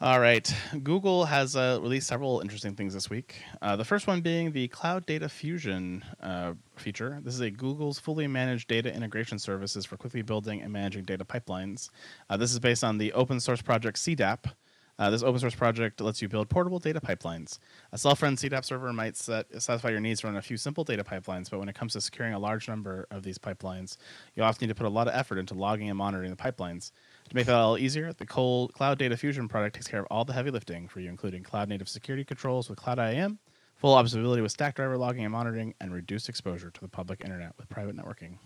[0.00, 0.48] All right,
[0.84, 3.42] Google has uh, released several interesting things this week.
[3.60, 7.18] Uh, the first one being the Cloud Data Fusion uh, feature.
[7.24, 11.24] This is a Google's fully managed data integration services for quickly building and managing data
[11.24, 11.90] pipelines.
[12.30, 14.44] Uh, this is based on the open source project CDAP,
[14.98, 17.58] uh, this open source project lets you build portable data pipelines.
[17.92, 21.04] A self-run CDAP server might set, satisfy your needs to run a few simple data
[21.04, 23.96] pipelines, but when it comes to securing a large number of these pipelines,
[24.34, 26.92] you'll often need to put a lot of effort into logging and monitoring the pipelines.
[27.28, 30.06] To make that a little easier, the Cold Cloud Data Fusion product takes care of
[30.10, 33.38] all the heavy lifting for you, including cloud-native security controls with Cloud IAM,
[33.76, 37.68] full observability with Stackdriver logging and monitoring, and reduced exposure to the public internet with
[37.68, 38.38] private networking.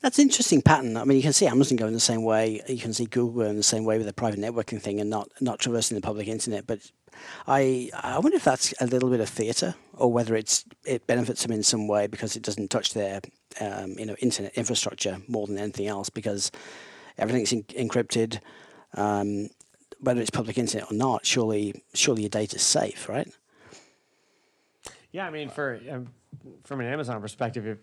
[0.00, 0.96] That's an interesting pattern.
[0.96, 2.60] I mean, you can see Amazon going the same way.
[2.68, 5.28] You can see Google going the same way with their private networking thing and not
[5.40, 6.66] not traversing the public internet.
[6.66, 6.80] But
[7.46, 11.42] I I wonder if that's a little bit of theatre or whether it's it benefits
[11.42, 13.20] them in some way because it doesn't touch their
[13.60, 16.50] um, you know internet infrastructure more than anything else because
[17.18, 18.40] everything's en- encrypted.
[18.94, 19.48] Um,
[20.00, 23.28] whether it's public internet or not, surely surely your data's safe, right?
[25.10, 26.08] Yeah, I mean, for um,
[26.64, 27.78] from an Amazon perspective, if,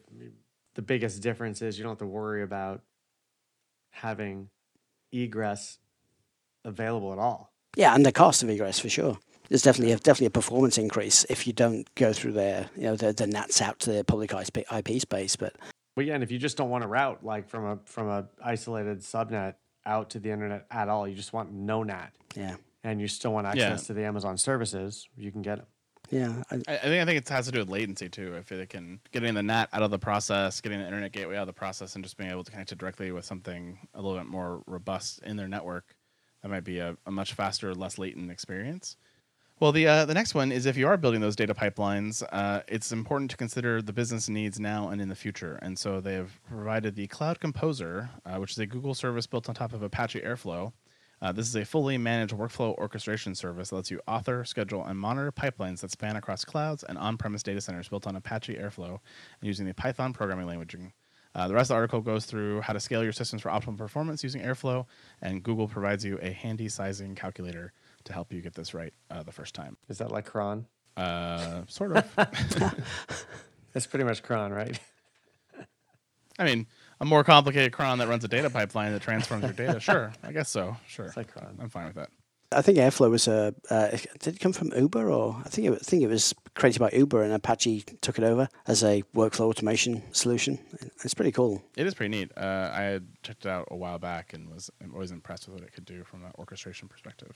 [0.76, 2.82] the biggest difference is you don't have to worry about
[3.92, 4.50] having
[5.12, 5.78] egress
[6.66, 7.54] available at all.
[7.76, 9.18] Yeah, and the cost of egress for sure.
[9.50, 12.96] There's definitely a, definitely a performance increase if you don't go through their you know
[12.96, 15.36] the, the NATs out to the public IP, IP space.
[15.36, 15.56] But
[15.96, 18.28] But yeah, and if you just don't want to route like from a from a
[18.44, 19.56] isolated subnet
[19.86, 23.34] out to the internet at all, you just want no NAT, yeah, and you still
[23.34, 23.52] want Yeah.
[23.52, 25.66] access to the Amazon services, you can get it.
[26.14, 28.36] Yeah, I, I, think I think it has to do with latency too.
[28.36, 31.42] If it can getting the NAT out of the process, getting the internet gateway out
[31.42, 34.18] of the process, and just being able to connect it directly with something a little
[34.20, 35.96] bit more robust in their network,
[36.44, 38.96] that might be a, a much faster, less latent experience.
[39.60, 42.62] Well, the uh, the next one is if you are building those data pipelines, uh,
[42.68, 45.58] it's important to consider the business needs now and in the future.
[45.64, 49.50] And so they have provided the Cloud Composer, uh, which is a Google service built
[49.50, 50.74] on top of Apache Airflow.
[51.24, 55.00] Uh, this is a fully managed workflow orchestration service that lets you author, schedule, and
[55.00, 59.48] monitor pipelines that span across clouds and on-premise data centers built on Apache Airflow and
[59.48, 60.76] using the Python programming language.
[61.34, 63.78] Uh, the rest of the article goes through how to scale your systems for optimal
[63.78, 64.86] performance using Airflow,
[65.22, 67.72] and Google provides you a handy sizing calculator
[68.04, 69.78] to help you get this right uh, the first time.
[69.88, 70.68] Is that like cron?
[70.98, 72.16] Uh, sort of.
[73.72, 74.78] That's pretty much cron, right?
[76.38, 76.68] I mean,
[77.02, 79.80] a more complicated cron that runs a data pipeline that transforms your data.
[79.80, 80.78] Sure, I guess so.
[80.88, 81.58] Sure, It's like cron.
[81.60, 82.10] I'm fine with that.
[82.56, 85.74] I think Airflow was a uh, did it come from Uber or I think it,
[85.74, 89.46] I think it was created by Uber and Apache took it over as a workflow
[89.50, 90.60] automation solution.
[91.04, 91.64] It's pretty cool.
[91.76, 92.32] It is pretty neat.
[92.38, 95.64] Uh, I had checked it out a while back and was always impressed with what
[95.64, 97.36] it could do from an orchestration perspective.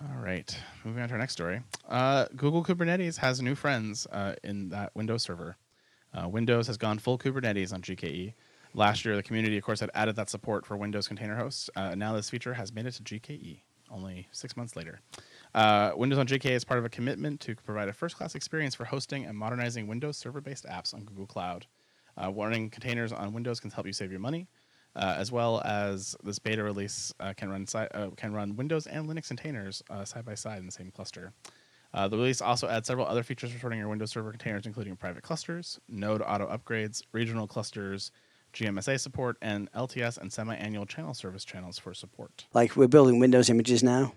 [0.00, 1.60] All right, moving on to our next story.
[1.88, 5.56] Uh, Google Kubernetes has new friends uh, in that Windows server.
[6.12, 8.34] Uh, Windows has gone full Kubernetes on GKE.
[8.76, 11.70] Last year, the community, of course, had added that support for Windows container hosts.
[11.76, 15.00] Uh, now, this feature has made it to GKE only six months later.
[15.54, 18.74] Uh, Windows on GKE is part of a commitment to provide a first class experience
[18.74, 21.66] for hosting and modernizing Windows server based apps on Google Cloud.
[22.20, 24.48] Uh, running containers on Windows can help you save your money,
[24.96, 28.88] uh, as well as this beta release uh, can run si- uh, can run Windows
[28.88, 31.32] and Linux containers uh, side by side in the same cluster.
[31.92, 35.78] The release also adds several other features for your Windows Server containers, including private clusters,
[35.88, 38.10] node auto upgrades, regional clusters,
[38.54, 42.46] GMSA support, and LTS and semi-annual channel service channels for support.
[42.54, 44.14] Like we're building Windows images now,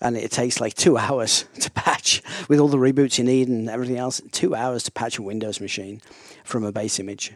[0.00, 3.68] and it takes like two hours to patch with all the reboots you need and
[3.68, 4.20] everything else.
[4.30, 6.00] Two hours to patch a Windows machine
[6.44, 7.32] from a base image.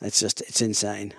[0.00, 1.14] It's just it's insane.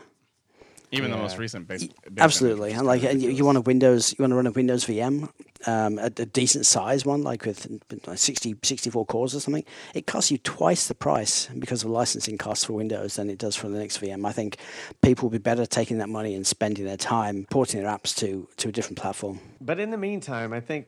[0.91, 1.87] Even the most recent base.
[1.87, 4.51] base Absolutely, and like and you, you want a Windows, you want to run a
[4.51, 5.29] Windows VM,
[5.65, 7.65] um, a, a decent size one, like with
[8.05, 9.63] like 60, 64 cores or something.
[9.93, 13.55] It costs you twice the price because of licensing costs for Windows than it does
[13.55, 14.27] for Linux VM.
[14.27, 14.57] I think
[15.01, 18.49] people would be better taking that money and spending their time porting their apps to
[18.57, 19.39] to a different platform.
[19.61, 20.87] But in the meantime, I think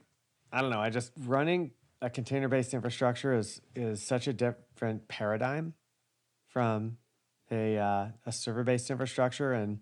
[0.52, 0.82] I don't know.
[0.82, 5.74] I just running a container-based infrastructure is is such a different paradigm
[6.50, 6.98] from
[7.50, 9.80] a uh, a server-based infrastructure, and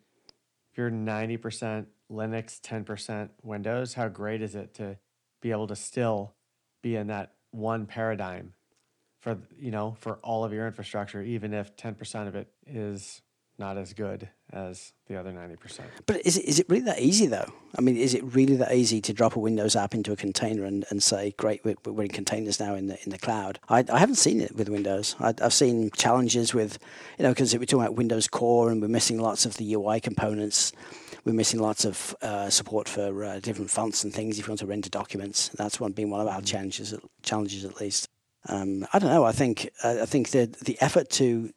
[0.72, 4.98] if you're ninety percent Linux, ten percent Windows, how great is it to
[5.42, 6.34] be able to still
[6.82, 8.54] be in that one paradigm
[9.20, 13.22] for you know for all of your infrastructure, even if ten percent of it is
[13.62, 15.80] not as good as the other 90%.
[16.08, 17.50] But is it, is it really that easy, though?
[17.78, 20.66] I mean, is it really that easy to drop a Windows app into a container
[20.66, 23.60] and, and say, great, we're, we're in containers now in the, in the cloud?
[23.70, 25.16] I, I haven't seen it with Windows.
[25.20, 26.80] I, have seen challenges with,
[27.18, 30.02] you know, because we're talking about Windows Core and we're missing lots of the UI
[30.02, 30.74] components.
[31.24, 34.60] We're missing lots of uh, support for uh, different fonts and things if you want
[34.62, 35.50] to render documents.
[35.50, 36.46] That's one being one of our mm-hmm.
[36.46, 38.08] challenges, challenges at least.
[38.50, 39.24] Um, I don't know.
[39.24, 41.52] I think uh, I think the the effort to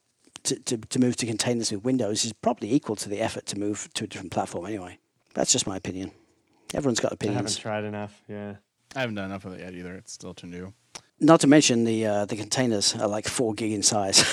[0.44, 3.58] to, to, to move to containers with Windows is probably equal to the effort to
[3.58, 4.98] move to a different platform anyway.
[5.34, 6.12] That's just my opinion.
[6.72, 7.36] Everyone's got opinions.
[7.36, 8.22] I haven't tried enough.
[8.28, 8.54] Yeah,
[8.94, 9.94] I haven't done enough of it yet either.
[9.94, 10.72] It's still too new.
[11.20, 14.24] Not to mention the uh, the containers are like four gig in size.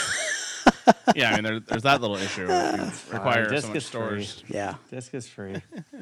[1.16, 2.42] yeah, I mean there, there's that little issue.
[2.42, 4.42] You require disk so much is storage.
[4.42, 4.56] Free.
[4.56, 5.56] Yeah, disk is free.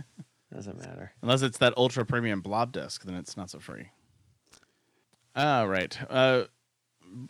[0.53, 3.03] Doesn't matter unless it's that ultra premium blob disk.
[3.03, 3.89] Then it's not so free.
[5.35, 5.97] Ah, right.
[6.09, 6.45] Uh,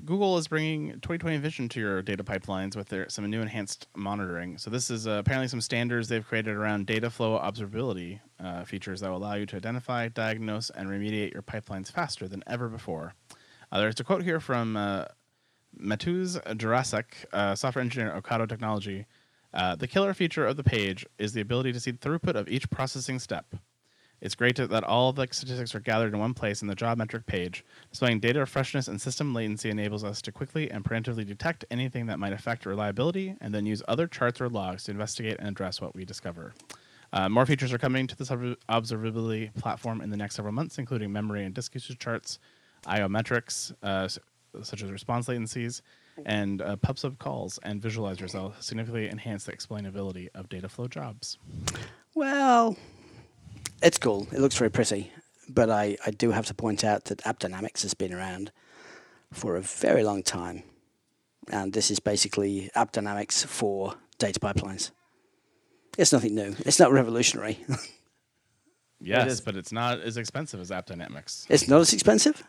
[0.06, 4.58] Google is bringing 2020 Vision to your data pipelines with their some new enhanced monitoring.
[4.58, 9.02] So this is uh, apparently some standards they've created around data flow observability uh, features
[9.02, 13.14] that will allow you to identify, diagnose, and remediate your pipelines faster than ever before.
[13.72, 15.06] Uh, there's a quote here from uh,
[15.80, 19.06] Mateusz Juraszek, software engineer at Ocado Technology.
[19.54, 22.48] Uh, the killer feature of the page is the ability to see the throughput of
[22.48, 23.56] each processing step.
[24.22, 26.98] It's great to, that all the statistics are gathered in one place in the job
[26.98, 27.64] metric page.
[27.90, 32.20] Displaying data freshness and system latency enables us to quickly and preemptively detect anything that
[32.20, 35.96] might affect reliability and then use other charts or logs to investigate and address what
[35.96, 36.54] we discover.
[37.12, 41.12] Uh, more features are coming to this observability platform in the next several months, including
[41.12, 42.40] memory and disk usage charts,
[42.86, 44.08] IO metrics, uh,
[44.62, 45.82] such as response latencies,
[46.26, 51.38] and uh, PubSub calls and visualizers will significantly enhance the explainability of data flow jobs.
[52.14, 52.78] Well,
[53.82, 54.28] it's cool.
[54.32, 55.12] It looks very pretty.
[55.48, 58.52] But I, I do have to point out that AppDynamics has been around
[59.34, 60.64] for a very long time.
[61.52, 64.92] And this is basically AppDynamics for data pipelines.
[65.98, 66.56] It's nothing new.
[66.60, 67.60] It's not revolutionary.
[69.00, 71.48] yes, but it's not as expensive as AppDynamics.
[71.50, 72.44] It's not as expensive?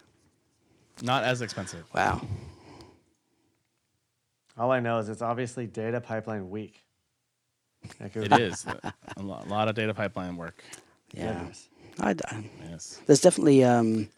[1.02, 1.84] Not as expensive.
[1.94, 2.20] Wow.
[4.58, 6.84] All I know is it's obviously data pipeline week.
[8.00, 8.66] It is
[9.16, 10.62] a lot of data pipeline work.
[11.12, 11.48] Yeah.
[11.98, 13.00] I, I, yes.
[13.06, 13.64] There's definitely.
[13.64, 14.08] Um,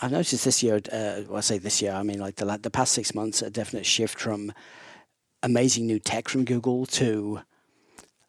[0.00, 0.76] I've noticed this year.
[0.76, 1.92] Uh, well, I say this year.
[1.92, 4.52] I mean, like the the past six months, a definite shift from
[5.42, 7.40] amazing new tech from Google to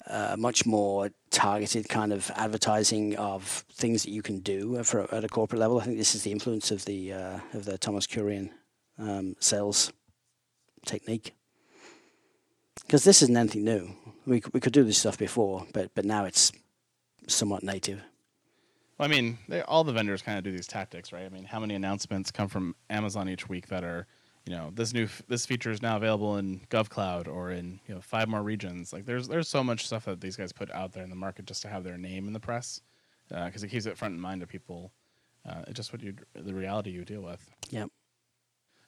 [0.08, 5.24] uh, much more targeted kind of advertising of things that you can do for, at
[5.24, 5.80] a corporate level.
[5.80, 8.50] I think this is the influence of the uh, of the Thomas Kurian
[8.98, 9.92] um, sales
[10.86, 11.34] technique.
[12.82, 13.90] Because this isn't anything new.
[14.26, 16.52] We we could do this stuff before, but but now it's
[17.28, 18.02] somewhat native.
[18.98, 21.26] Well, I mean, they, all the vendors kind of do these tactics, right?
[21.26, 24.08] I mean, how many announcements come from Amazon each week that are,
[24.46, 27.94] you know, this new f- this feature is now available in GovCloud or in you
[27.94, 28.94] know five more regions.
[28.94, 31.46] Like, there's there's so much stuff that these guys put out there in the market
[31.46, 32.82] just to have their name in the press,
[33.30, 34.92] because uh, it keeps it front in mind of people.
[35.48, 37.52] Uh, it's just what you the reality you deal with.
[37.70, 37.92] Yep.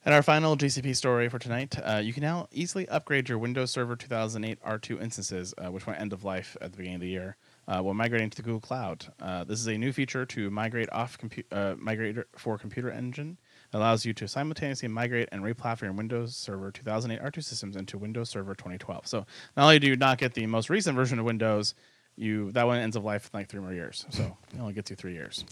[0.06, 3.70] And our final GCP story for tonight, uh, you can now easily upgrade your Windows
[3.70, 7.10] Server 2008 R2 instances, uh, which went end of life at the beginning of the
[7.10, 7.36] year
[7.70, 9.06] uh, while migrating to the Google Cloud.
[9.22, 13.38] Uh, this is a new feature to migrate off compu- uh, migrate for Compute Engine.
[13.72, 18.00] It allows you to simultaneously migrate and replatform your Windows Server 2008 R2 systems into
[18.00, 19.06] Windows Server 2012.
[19.06, 21.76] So not only do you not get the most recent version of Windows,
[22.16, 24.06] you that one ends of life in like three more years.
[24.10, 25.46] So it only gets you three years.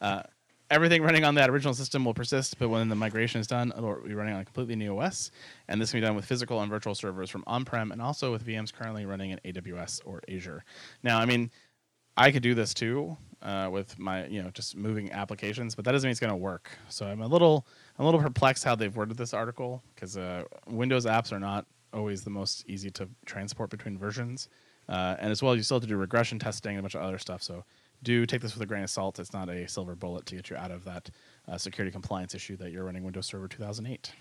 [0.72, 3.96] everything running on that original system will persist, but when the migration is done, it'll
[3.96, 5.30] be running on a completely new OS.
[5.68, 8.44] And this can be done with physical and virtual servers from on-prem, and also with
[8.46, 10.64] VMs currently running in AWS or Azure.
[11.02, 11.50] Now, I mean,
[12.16, 15.92] I could do this too uh, with my, you know, just moving applications, but that
[15.92, 16.70] doesn't mean it's going to work.
[16.88, 17.66] So I'm a little,
[17.98, 21.66] I'm a little perplexed how they've worded this article because uh, Windows apps are not
[21.92, 24.48] always the most easy to transport between versions.
[24.88, 27.02] Uh, and as well, you still have to do regression testing and a bunch of
[27.02, 27.42] other stuff.
[27.42, 27.64] So
[28.02, 29.18] do take this with a grain of salt.
[29.18, 31.10] It's not a silver bullet to get you out of that
[31.48, 34.12] uh, security compliance issue that you're running Windows Server 2008.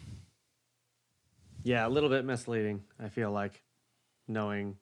[1.63, 3.61] Yeah, a little bit misleading, I feel like,
[4.27, 4.77] knowing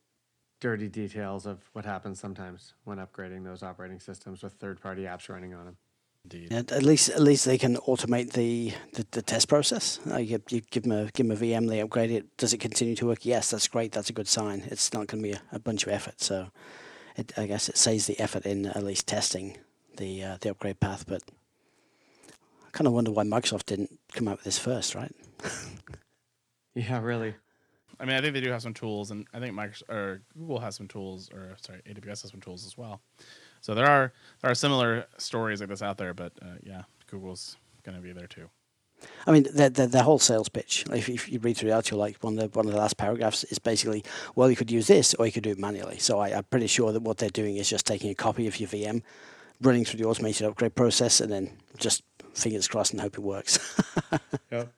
[0.62, 5.30] dirty details of what happens sometimes when upgrading those operating systems with third party apps
[5.30, 5.78] running on them.
[6.26, 6.50] Indeed.
[6.52, 10.00] Yeah, at least, at least they can automate the, the, the test process.
[10.10, 12.36] Uh, you, you, give them a give them a VM, they upgrade it.
[12.38, 13.26] Does it continue to work?
[13.26, 13.94] Yes, that's great.
[13.94, 14.64] That's a good sign.
[14.66, 16.20] It's not going to be a, a bunch of effort.
[16.20, 16.50] So
[17.20, 19.58] it, I guess it saves the effort in at least testing
[19.98, 21.06] the uh, the upgrade path.
[21.08, 21.22] But
[22.66, 25.14] I kind of wonder why Microsoft didn't come out with this first, right?
[26.76, 27.34] Yeah, really.
[28.00, 30.60] I mean, I think they do have some tools, and I think Microsoft or Google
[30.60, 33.02] has some tools, or sorry, AWS has some tools as well.
[33.60, 37.58] So there are there are similar stories like this out there, but uh, yeah, Google's
[37.84, 38.50] going to be there too.
[39.26, 40.86] I mean, the, the, whole sales pitch.
[40.92, 42.98] If, if you read through the article, like one of the one of the last
[42.98, 44.04] paragraphs is basically,
[44.36, 46.00] well, you could use this or you could do it manually.
[46.00, 48.60] So I, I'm pretty sure that what they're doing is just taking a copy of
[48.60, 49.02] your VM,
[49.62, 53.60] running through the automated upgrade process, and then just fingers crossed and hope it works.
[54.52, 54.74] Yep.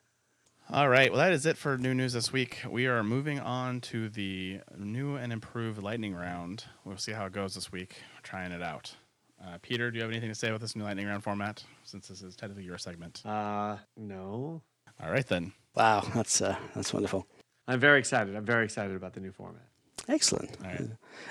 [0.73, 2.59] All right, well, that is it for new news this week.
[2.69, 6.63] We are moving on to the new and improved lightning round.
[6.85, 7.95] We'll see how it goes this week.
[8.15, 8.95] We're trying it out.
[9.43, 11.63] Uh, Peter, do you have anything to say about this new lightning round format?
[11.83, 13.21] Since this is technically your segment.
[13.25, 14.61] Uh, no.
[15.03, 15.51] All right then.
[15.75, 17.25] wow, that's uh, that's wonderful.
[17.67, 18.35] I'm very excited.
[18.35, 19.63] I'm very excited about the new format.
[20.07, 20.55] Excellent.
[20.63, 20.87] All right.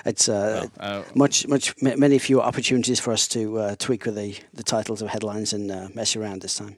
[0.07, 4.07] It's uh, Well, uh, much much ma- many fewer opportunities for us to uh, tweak
[4.07, 6.77] with the, the titles of headlines and uh, mess around this time.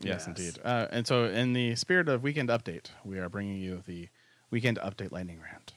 [0.00, 0.26] Yes, Yes.
[0.26, 0.58] indeed.
[0.64, 4.08] Uh, and so, in the spirit of weekend update, we are bringing you the
[4.50, 5.72] weekend update lightning round.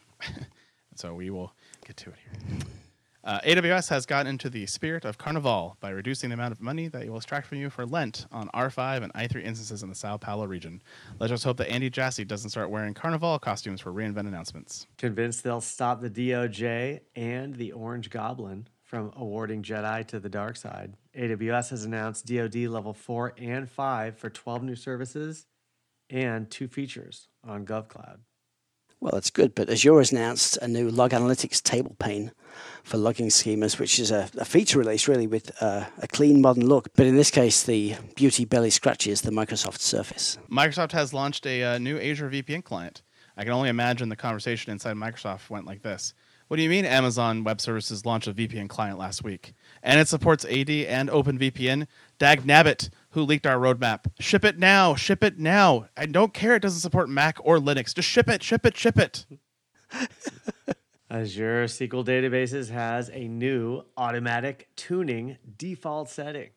[0.95, 1.53] so we will
[1.85, 2.59] get to it here.
[3.23, 6.89] Uh, AWS has gotten into the spirit of Carnival by reducing the amount of money
[6.89, 9.95] that it will extract from you for Lent on R5 and i3 instances in the
[9.95, 10.81] Sao Paulo region.
[11.19, 14.87] Let's just hope that Andy Jassy doesn't start wearing Carnival costumes for reInvent announcements.
[14.97, 20.57] Convinced they'll stop the DOJ and the Orange Goblin from awarding Jedi to the dark
[20.57, 20.97] side.
[21.17, 25.45] AWS has announced DoD level 4 and 5 for 12 new services
[26.09, 28.17] and two features on GovCloud.
[29.03, 32.31] Well, that's good, but Azure has announced a new log analytics table pane
[32.85, 36.65] for logging schemas, which is a, a feature release really with uh, a clean modern
[36.69, 36.87] look.
[36.95, 40.37] But in this case, the beauty barely scratches the Microsoft Surface.
[40.49, 43.01] Microsoft has launched a uh, new Azure VPN client.
[43.35, 46.13] I can only imagine the conversation inside Microsoft went like this.
[46.47, 49.53] What do you mean Amazon Web Services launched a VPN client last week?
[49.81, 51.87] And it supports AD and OpenVPN?
[52.19, 54.05] Dag nabbit, who leaked our roadmap.
[54.19, 55.87] Ship it now, ship it now.
[55.97, 57.93] I don't care it doesn't support Mac or Linux.
[57.93, 59.25] Just ship it, ship it, ship it.
[61.09, 66.49] Azure SQL Databases has a new automatic tuning default setting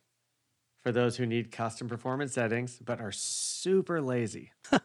[0.83, 4.53] for those who need custom performance settings but are super lazy.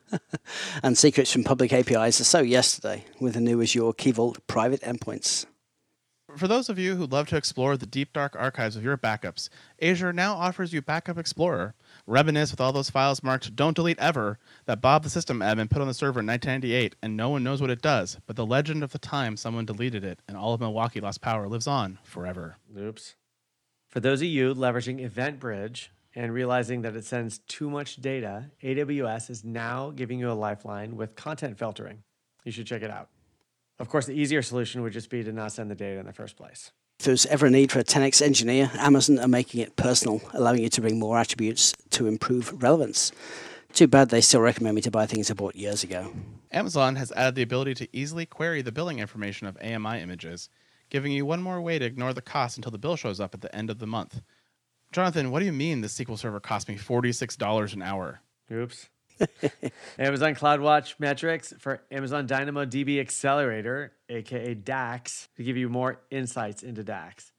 [0.84, 4.82] And secrets from public APIs are so yesterday with the new Azure Key Vault private
[4.82, 5.45] endpoints.
[6.38, 9.49] For those of you who love to explore the deep dark archives of your backups,
[9.82, 11.75] Azure now offers you Backup Explorer.
[12.07, 15.82] Reminisce with all those files marked "Don't delete ever" that Bob the system admin put
[15.82, 18.17] on the server in 1998, and no one knows what it does.
[18.25, 21.47] But the legend of the time someone deleted it, and all of Milwaukee lost power,
[21.47, 22.57] lives on forever.
[22.77, 23.15] Oops.
[23.89, 29.29] For those of you leveraging EventBridge and realizing that it sends too much data, AWS
[29.29, 32.03] is now giving you a lifeline with content filtering.
[32.45, 33.09] You should check it out.
[33.82, 36.13] Of course, the easier solution would just be to not send the data in the
[36.13, 36.71] first place.
[36.99, 40.61] If there's ever a need for a 10x engineer, Amazon are making it personal, allowing
[40.61, 43.11] you to bring more attributes to improve relevance.
[43.73, 46.13] Too bad they still recommend me to buy things I bought years ago.
[46.51, 50.47] Amazon has added the ability to easily query the billing information of AMI images,
[50.91, 53.41] giving you one more way to ignore the cost until the bill shows up at
[53.41, 54.21] the end of the month.
[54.91, 58.21] Jonathan, what do you mean the SQL Server cost me $46 an hour?
[58.51, 58.89] Oops.
[59.99, 66.64] Amazon CloudWatch metrics for Amazon Dynamo DB Accelerator, aka DAX, to give you more insights
[66.64, 67.32] into DAX.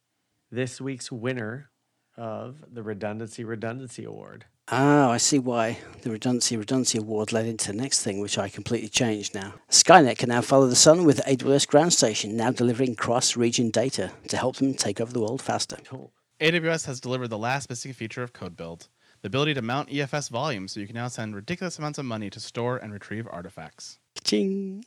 [0.50, 1.70] This week's winner
[2.16, 4.44] of the Redundancy Redundancy Award.
[4.68, 8.48] Ah, I see why the Redundancy Redundancy Award led into the next thing, which I
[8.48, 9.54] completely changed now.
[9.70, 14.12] Skynet can now follow the sun with AWS Ground Station, now delivering cross region data
[14.28, 15.76] to help them take over the world faster.
[15.84, 16.12] Cool.
[16.40, 18.88] AWS has delivered the last missing feature of Code Build
[19.22, 22.28] the ability to mount EFS volumes so you can now send ridiculous amounts of money
[22.30, 23.98] to store and retrieve artifacts.
[24.24, 24.84] Ching.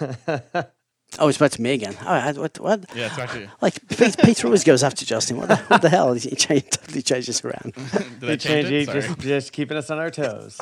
[0.00, 1.94] oh, it's back to me again.
[2.02, 2.58] Oh, All right, what?
[2.58, 2.84] what?
[2.94, 3.48] Yeah, it's actually.
[3.60, 5.36] Like Pe- Peter always goes after Justin.
[5.36, 6.14] What the, what the hell?
[6.26, 7.74] He changed, totally changes around.
[8.20, 8.86] Did I change it?
[8.86, 9.00] Sorry.
[9.02, 10.56] just, just keeping us on our toes.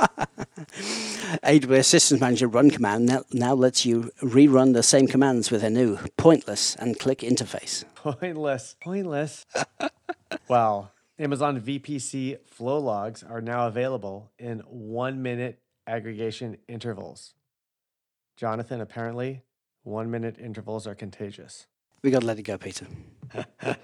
[1.44, 5.70] AWS Systems Manager run command now, now lets you rerun the same commands with a
[5.70, 7.84] new pointless and click interface.
[7.94, 8.74] Pointless.
[8.82, 9.46] Pointless.
[10.48, 17.34] well, Amazon VPC flow logs are now available in one minute aggregation intervals.
[18.36, 19.42] Jonathan, apparently,
[19.84, 21.68] one minute intervals are contagious.
[22.02, 22.86] We got to let it go, Peter.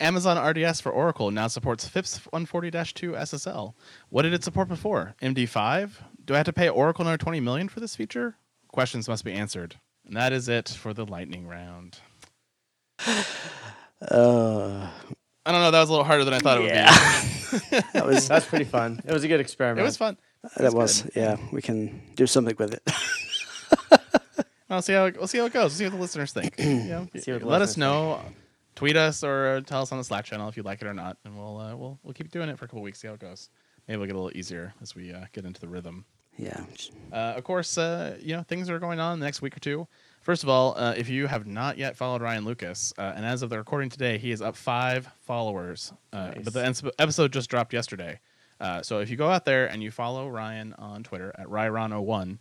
[0.00, 3.74] Amazon RDS for Oracle now supports FIPS 140-2 SSL.
[4.08, 5.14] What did it support before?
[5.20, 5.90] MD5?
[6.24, 8.36] Do I have to pay Oracle another 20 million for this feature?
[8.68, 9.76] Questions must be answered.
[10.06, 11.98] And that is it for the lightning round.
[14.02, 14.88] Uh,
[15.44, 16.68] I don't know, that was a little harder than I thought it would
[17.70, 17.82] be.
[17.92, 19.00] that was That's pretty fun.
[19.04, 19.80] It was a good experiment.
[19.80, 20.16] It was fun.
[20.56, 21.36] that was yeah.
[21.52, 22.82] We can do something with it.
[24.68, 25.70] I'll see how it, we'll see how it goes.
[25.72, 26.58] We'll see what the listeners think.
[26.58, 28.20] You know, See what the let us listeners know
[28.76, 31.16] tweet us or tell us on the Slack channel if you like it or not,
[31.24, 33.20] and we'll uh, we'll we'll keep doing it for a couple weeks, see how it
[33.20, 33.50] goes.
[33.88, 36.04] Maybe it'll get a little easier as we uh, get into the rhythm.
[36.36, 36.64] Yeah.
[37.12, 39.88] Uh, of course, uh, you know things are going on the next week or two.
[40.26, 43.42] First of all, uh, if you have not yet followed Ryan Lucas, uh, and as
[43.42, 45.92] of the recording today, he is up five followers.
[46.12, 46.42] Uh, Nice.
[46.42, 48.18] But the episode just dropped yesterday.
[48.60, 52.38] Uh, so if you go out there and you follow Ryan on Twitter at Ryron01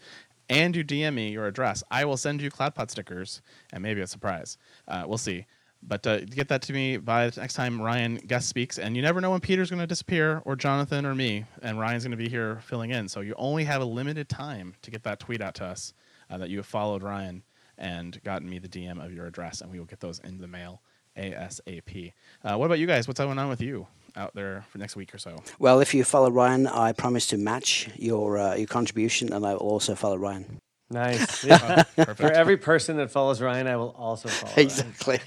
[0.49, 4.07] and you DM me your address, I will send you CloudPod stickers and maybe a
[4.07, 4.57] surprise.
[4.87, 5.45] Uh, we'll see.
[5.83, 8.79] But uh, get that to me by the next time Ryan guest speaks.
[8.79, 11.45] And you never know when Peter's going to disappear or Jonathan or me.
[11.61, 13.07] And Ryan's going to be here filling in.
[13.07, 15.93] So you only have a limited time to get that tweet out to us
[16.31, 17.43] uh, that you have followed Ryan
[17.77, 19.61] and gotten me the DM of your address.
[19.61, 20.81] And we will get those in the mail
[21.17, 22.13] ASAP.
[22.43, 23.07] Uh, what about you guys?
[23.07, 25.41] What's going on with you out there for next week or so?
[25.59, 29.53] Well, if you follow Ryan, I promise to match your uh, your contribution, and I
[29.53, 30.59] will also follow Ryan.
[30.89, 31.43] Nice.
[31.45, 31.83] Yeah.
[31.97, 34.53] Oh, For every person that follows Ryan, I will also follow.
[34.55, 34.65] Ryan.
[34.65, 35.19] Exactly.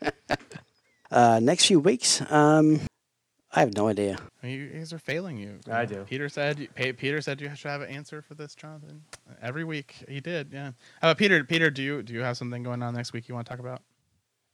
[1.10, 2.80] uh, next few weeks, um,
[3.56, 4.18] I have no idea.
[4.42, 5.58] You guys are failing you.
[5.70, 6.04] I do.
[6.04, 6.68] Peter said.
[6.74, 9.02] Peter said you should have an answer for this, Jonathan.
[9.40, 10.52] Every week he did.
[10.52, 10.72] Yeah.
[11.00, 11.42] How about Peter?
[11.42, 13.58] Peter, do you do you have something going on next week you want to talk
[13.58, 13.80] about?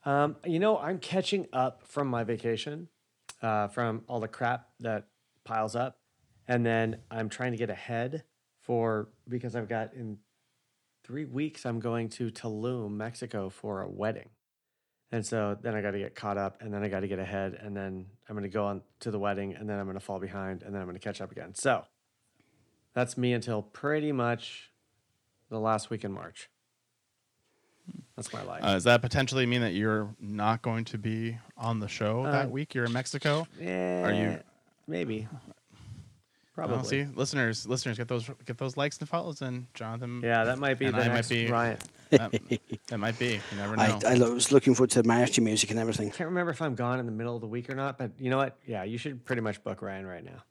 [0.05, 2.89] Um, you know, I'm catching up from my vacation,
[3.43, 5.09] uh, from all the crap that
[5.45, 5.99] piles up,
[6.47, 8.23] and then I'm trying to get ahead
[8.61, 10.19] for because I've got in
[11.05, 14.29] three weeks I'm going to Tulum, Mexico, for a wedding,
[15.13, 17.19] and so then I got to get caught up, and then I got to get
[17.21, 19.95] ahead, and then I'm going to go on to the wedding, and then I'm going
[19.99, 21.55] to fall behind, and then I'm going to catch up again.
[21.55, 21.85] So
[22.95, 24.71] that's me until pretty much
[25.51, 26.49] the last week in March.
[28.17, 28.63] That's my life.
[28.63, 32.31] Uh, does that potentially mean that you're not going to be on the show Uh,
[32.33, 32.75] that week?
[32.75, 33.47] You're in Mexico.
[33.61, 34.39] Yeah, Are you-
[34.87, 35.27] maybe?
[36.55, 36.75] Probably.
[36.77, 37.05] Probably.
[37.07, 40.21] see, listeners, listeners, get those get those likes and follows and Jonathan.
[40.23, 41.79] Yeah, that might be And the I might next be- Ryan.
[42.13, 42.33] That,
[42.89, 43.41] that might be.
[43.51, 43.83] You never know.
[43.83, 46.11] I, I lo- was looking forward to mariachi music and everything.
[46.11, 48.31] Can't remember if I'm gone in the middle of the week or not, but you
[48.31, 48.59] know what?
[48.67, 50.45] Yeah, you should pretty much book Ryan right now.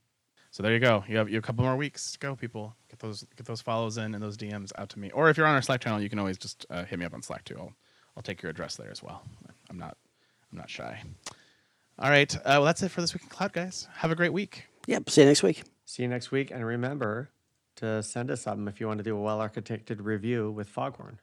[0.51, 1.03] So there you go.
[1.07, 2.75] You have, you have a couple more weeks to go, people.
[2.89, 5.09] Get those get those follows in and those DMs out to me.
[5.11, 7.13] Or if you're on our Slack channel, you can always just uh, hit me up
[7.13, 7.55] on Slack too.
[7.57, 7.73] I'll
[8.17, 9.23] I'll take your address there as well.
[9.69, 9.95] I'm not
[10.51, 11.01] I'm not shy.
[11.97, 12.35] All right.
[12.35, 13.87] Uh, well, that's it for this week in Cloud, guys.
[13.95, 14.65] Have a great week.
[14.87, 15.09] Yep.
[15.09, 15.63] See you next week.
[15.85, 17.29] See you next week, and remember
[17.81, 21.19] to send us something if you want to do a well architected review with Foghorn.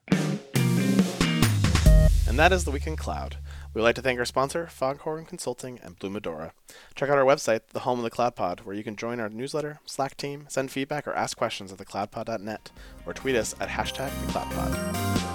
[2.29, 3.37] And that is the Week in Cloud.
[3.73, 6.53] We would like to thank our sponsor, Foghorn Consulting and Blue Medora.
[6.95, 9.29] Check out our website, the home of the Cloud Pod, where you can join our
[9.29, 12.71] newsletter, Slack team, send feedback, or ask questions at thecloudpod.net,
[13.07, 15.28] or tweet us at hashtag thecloudpod.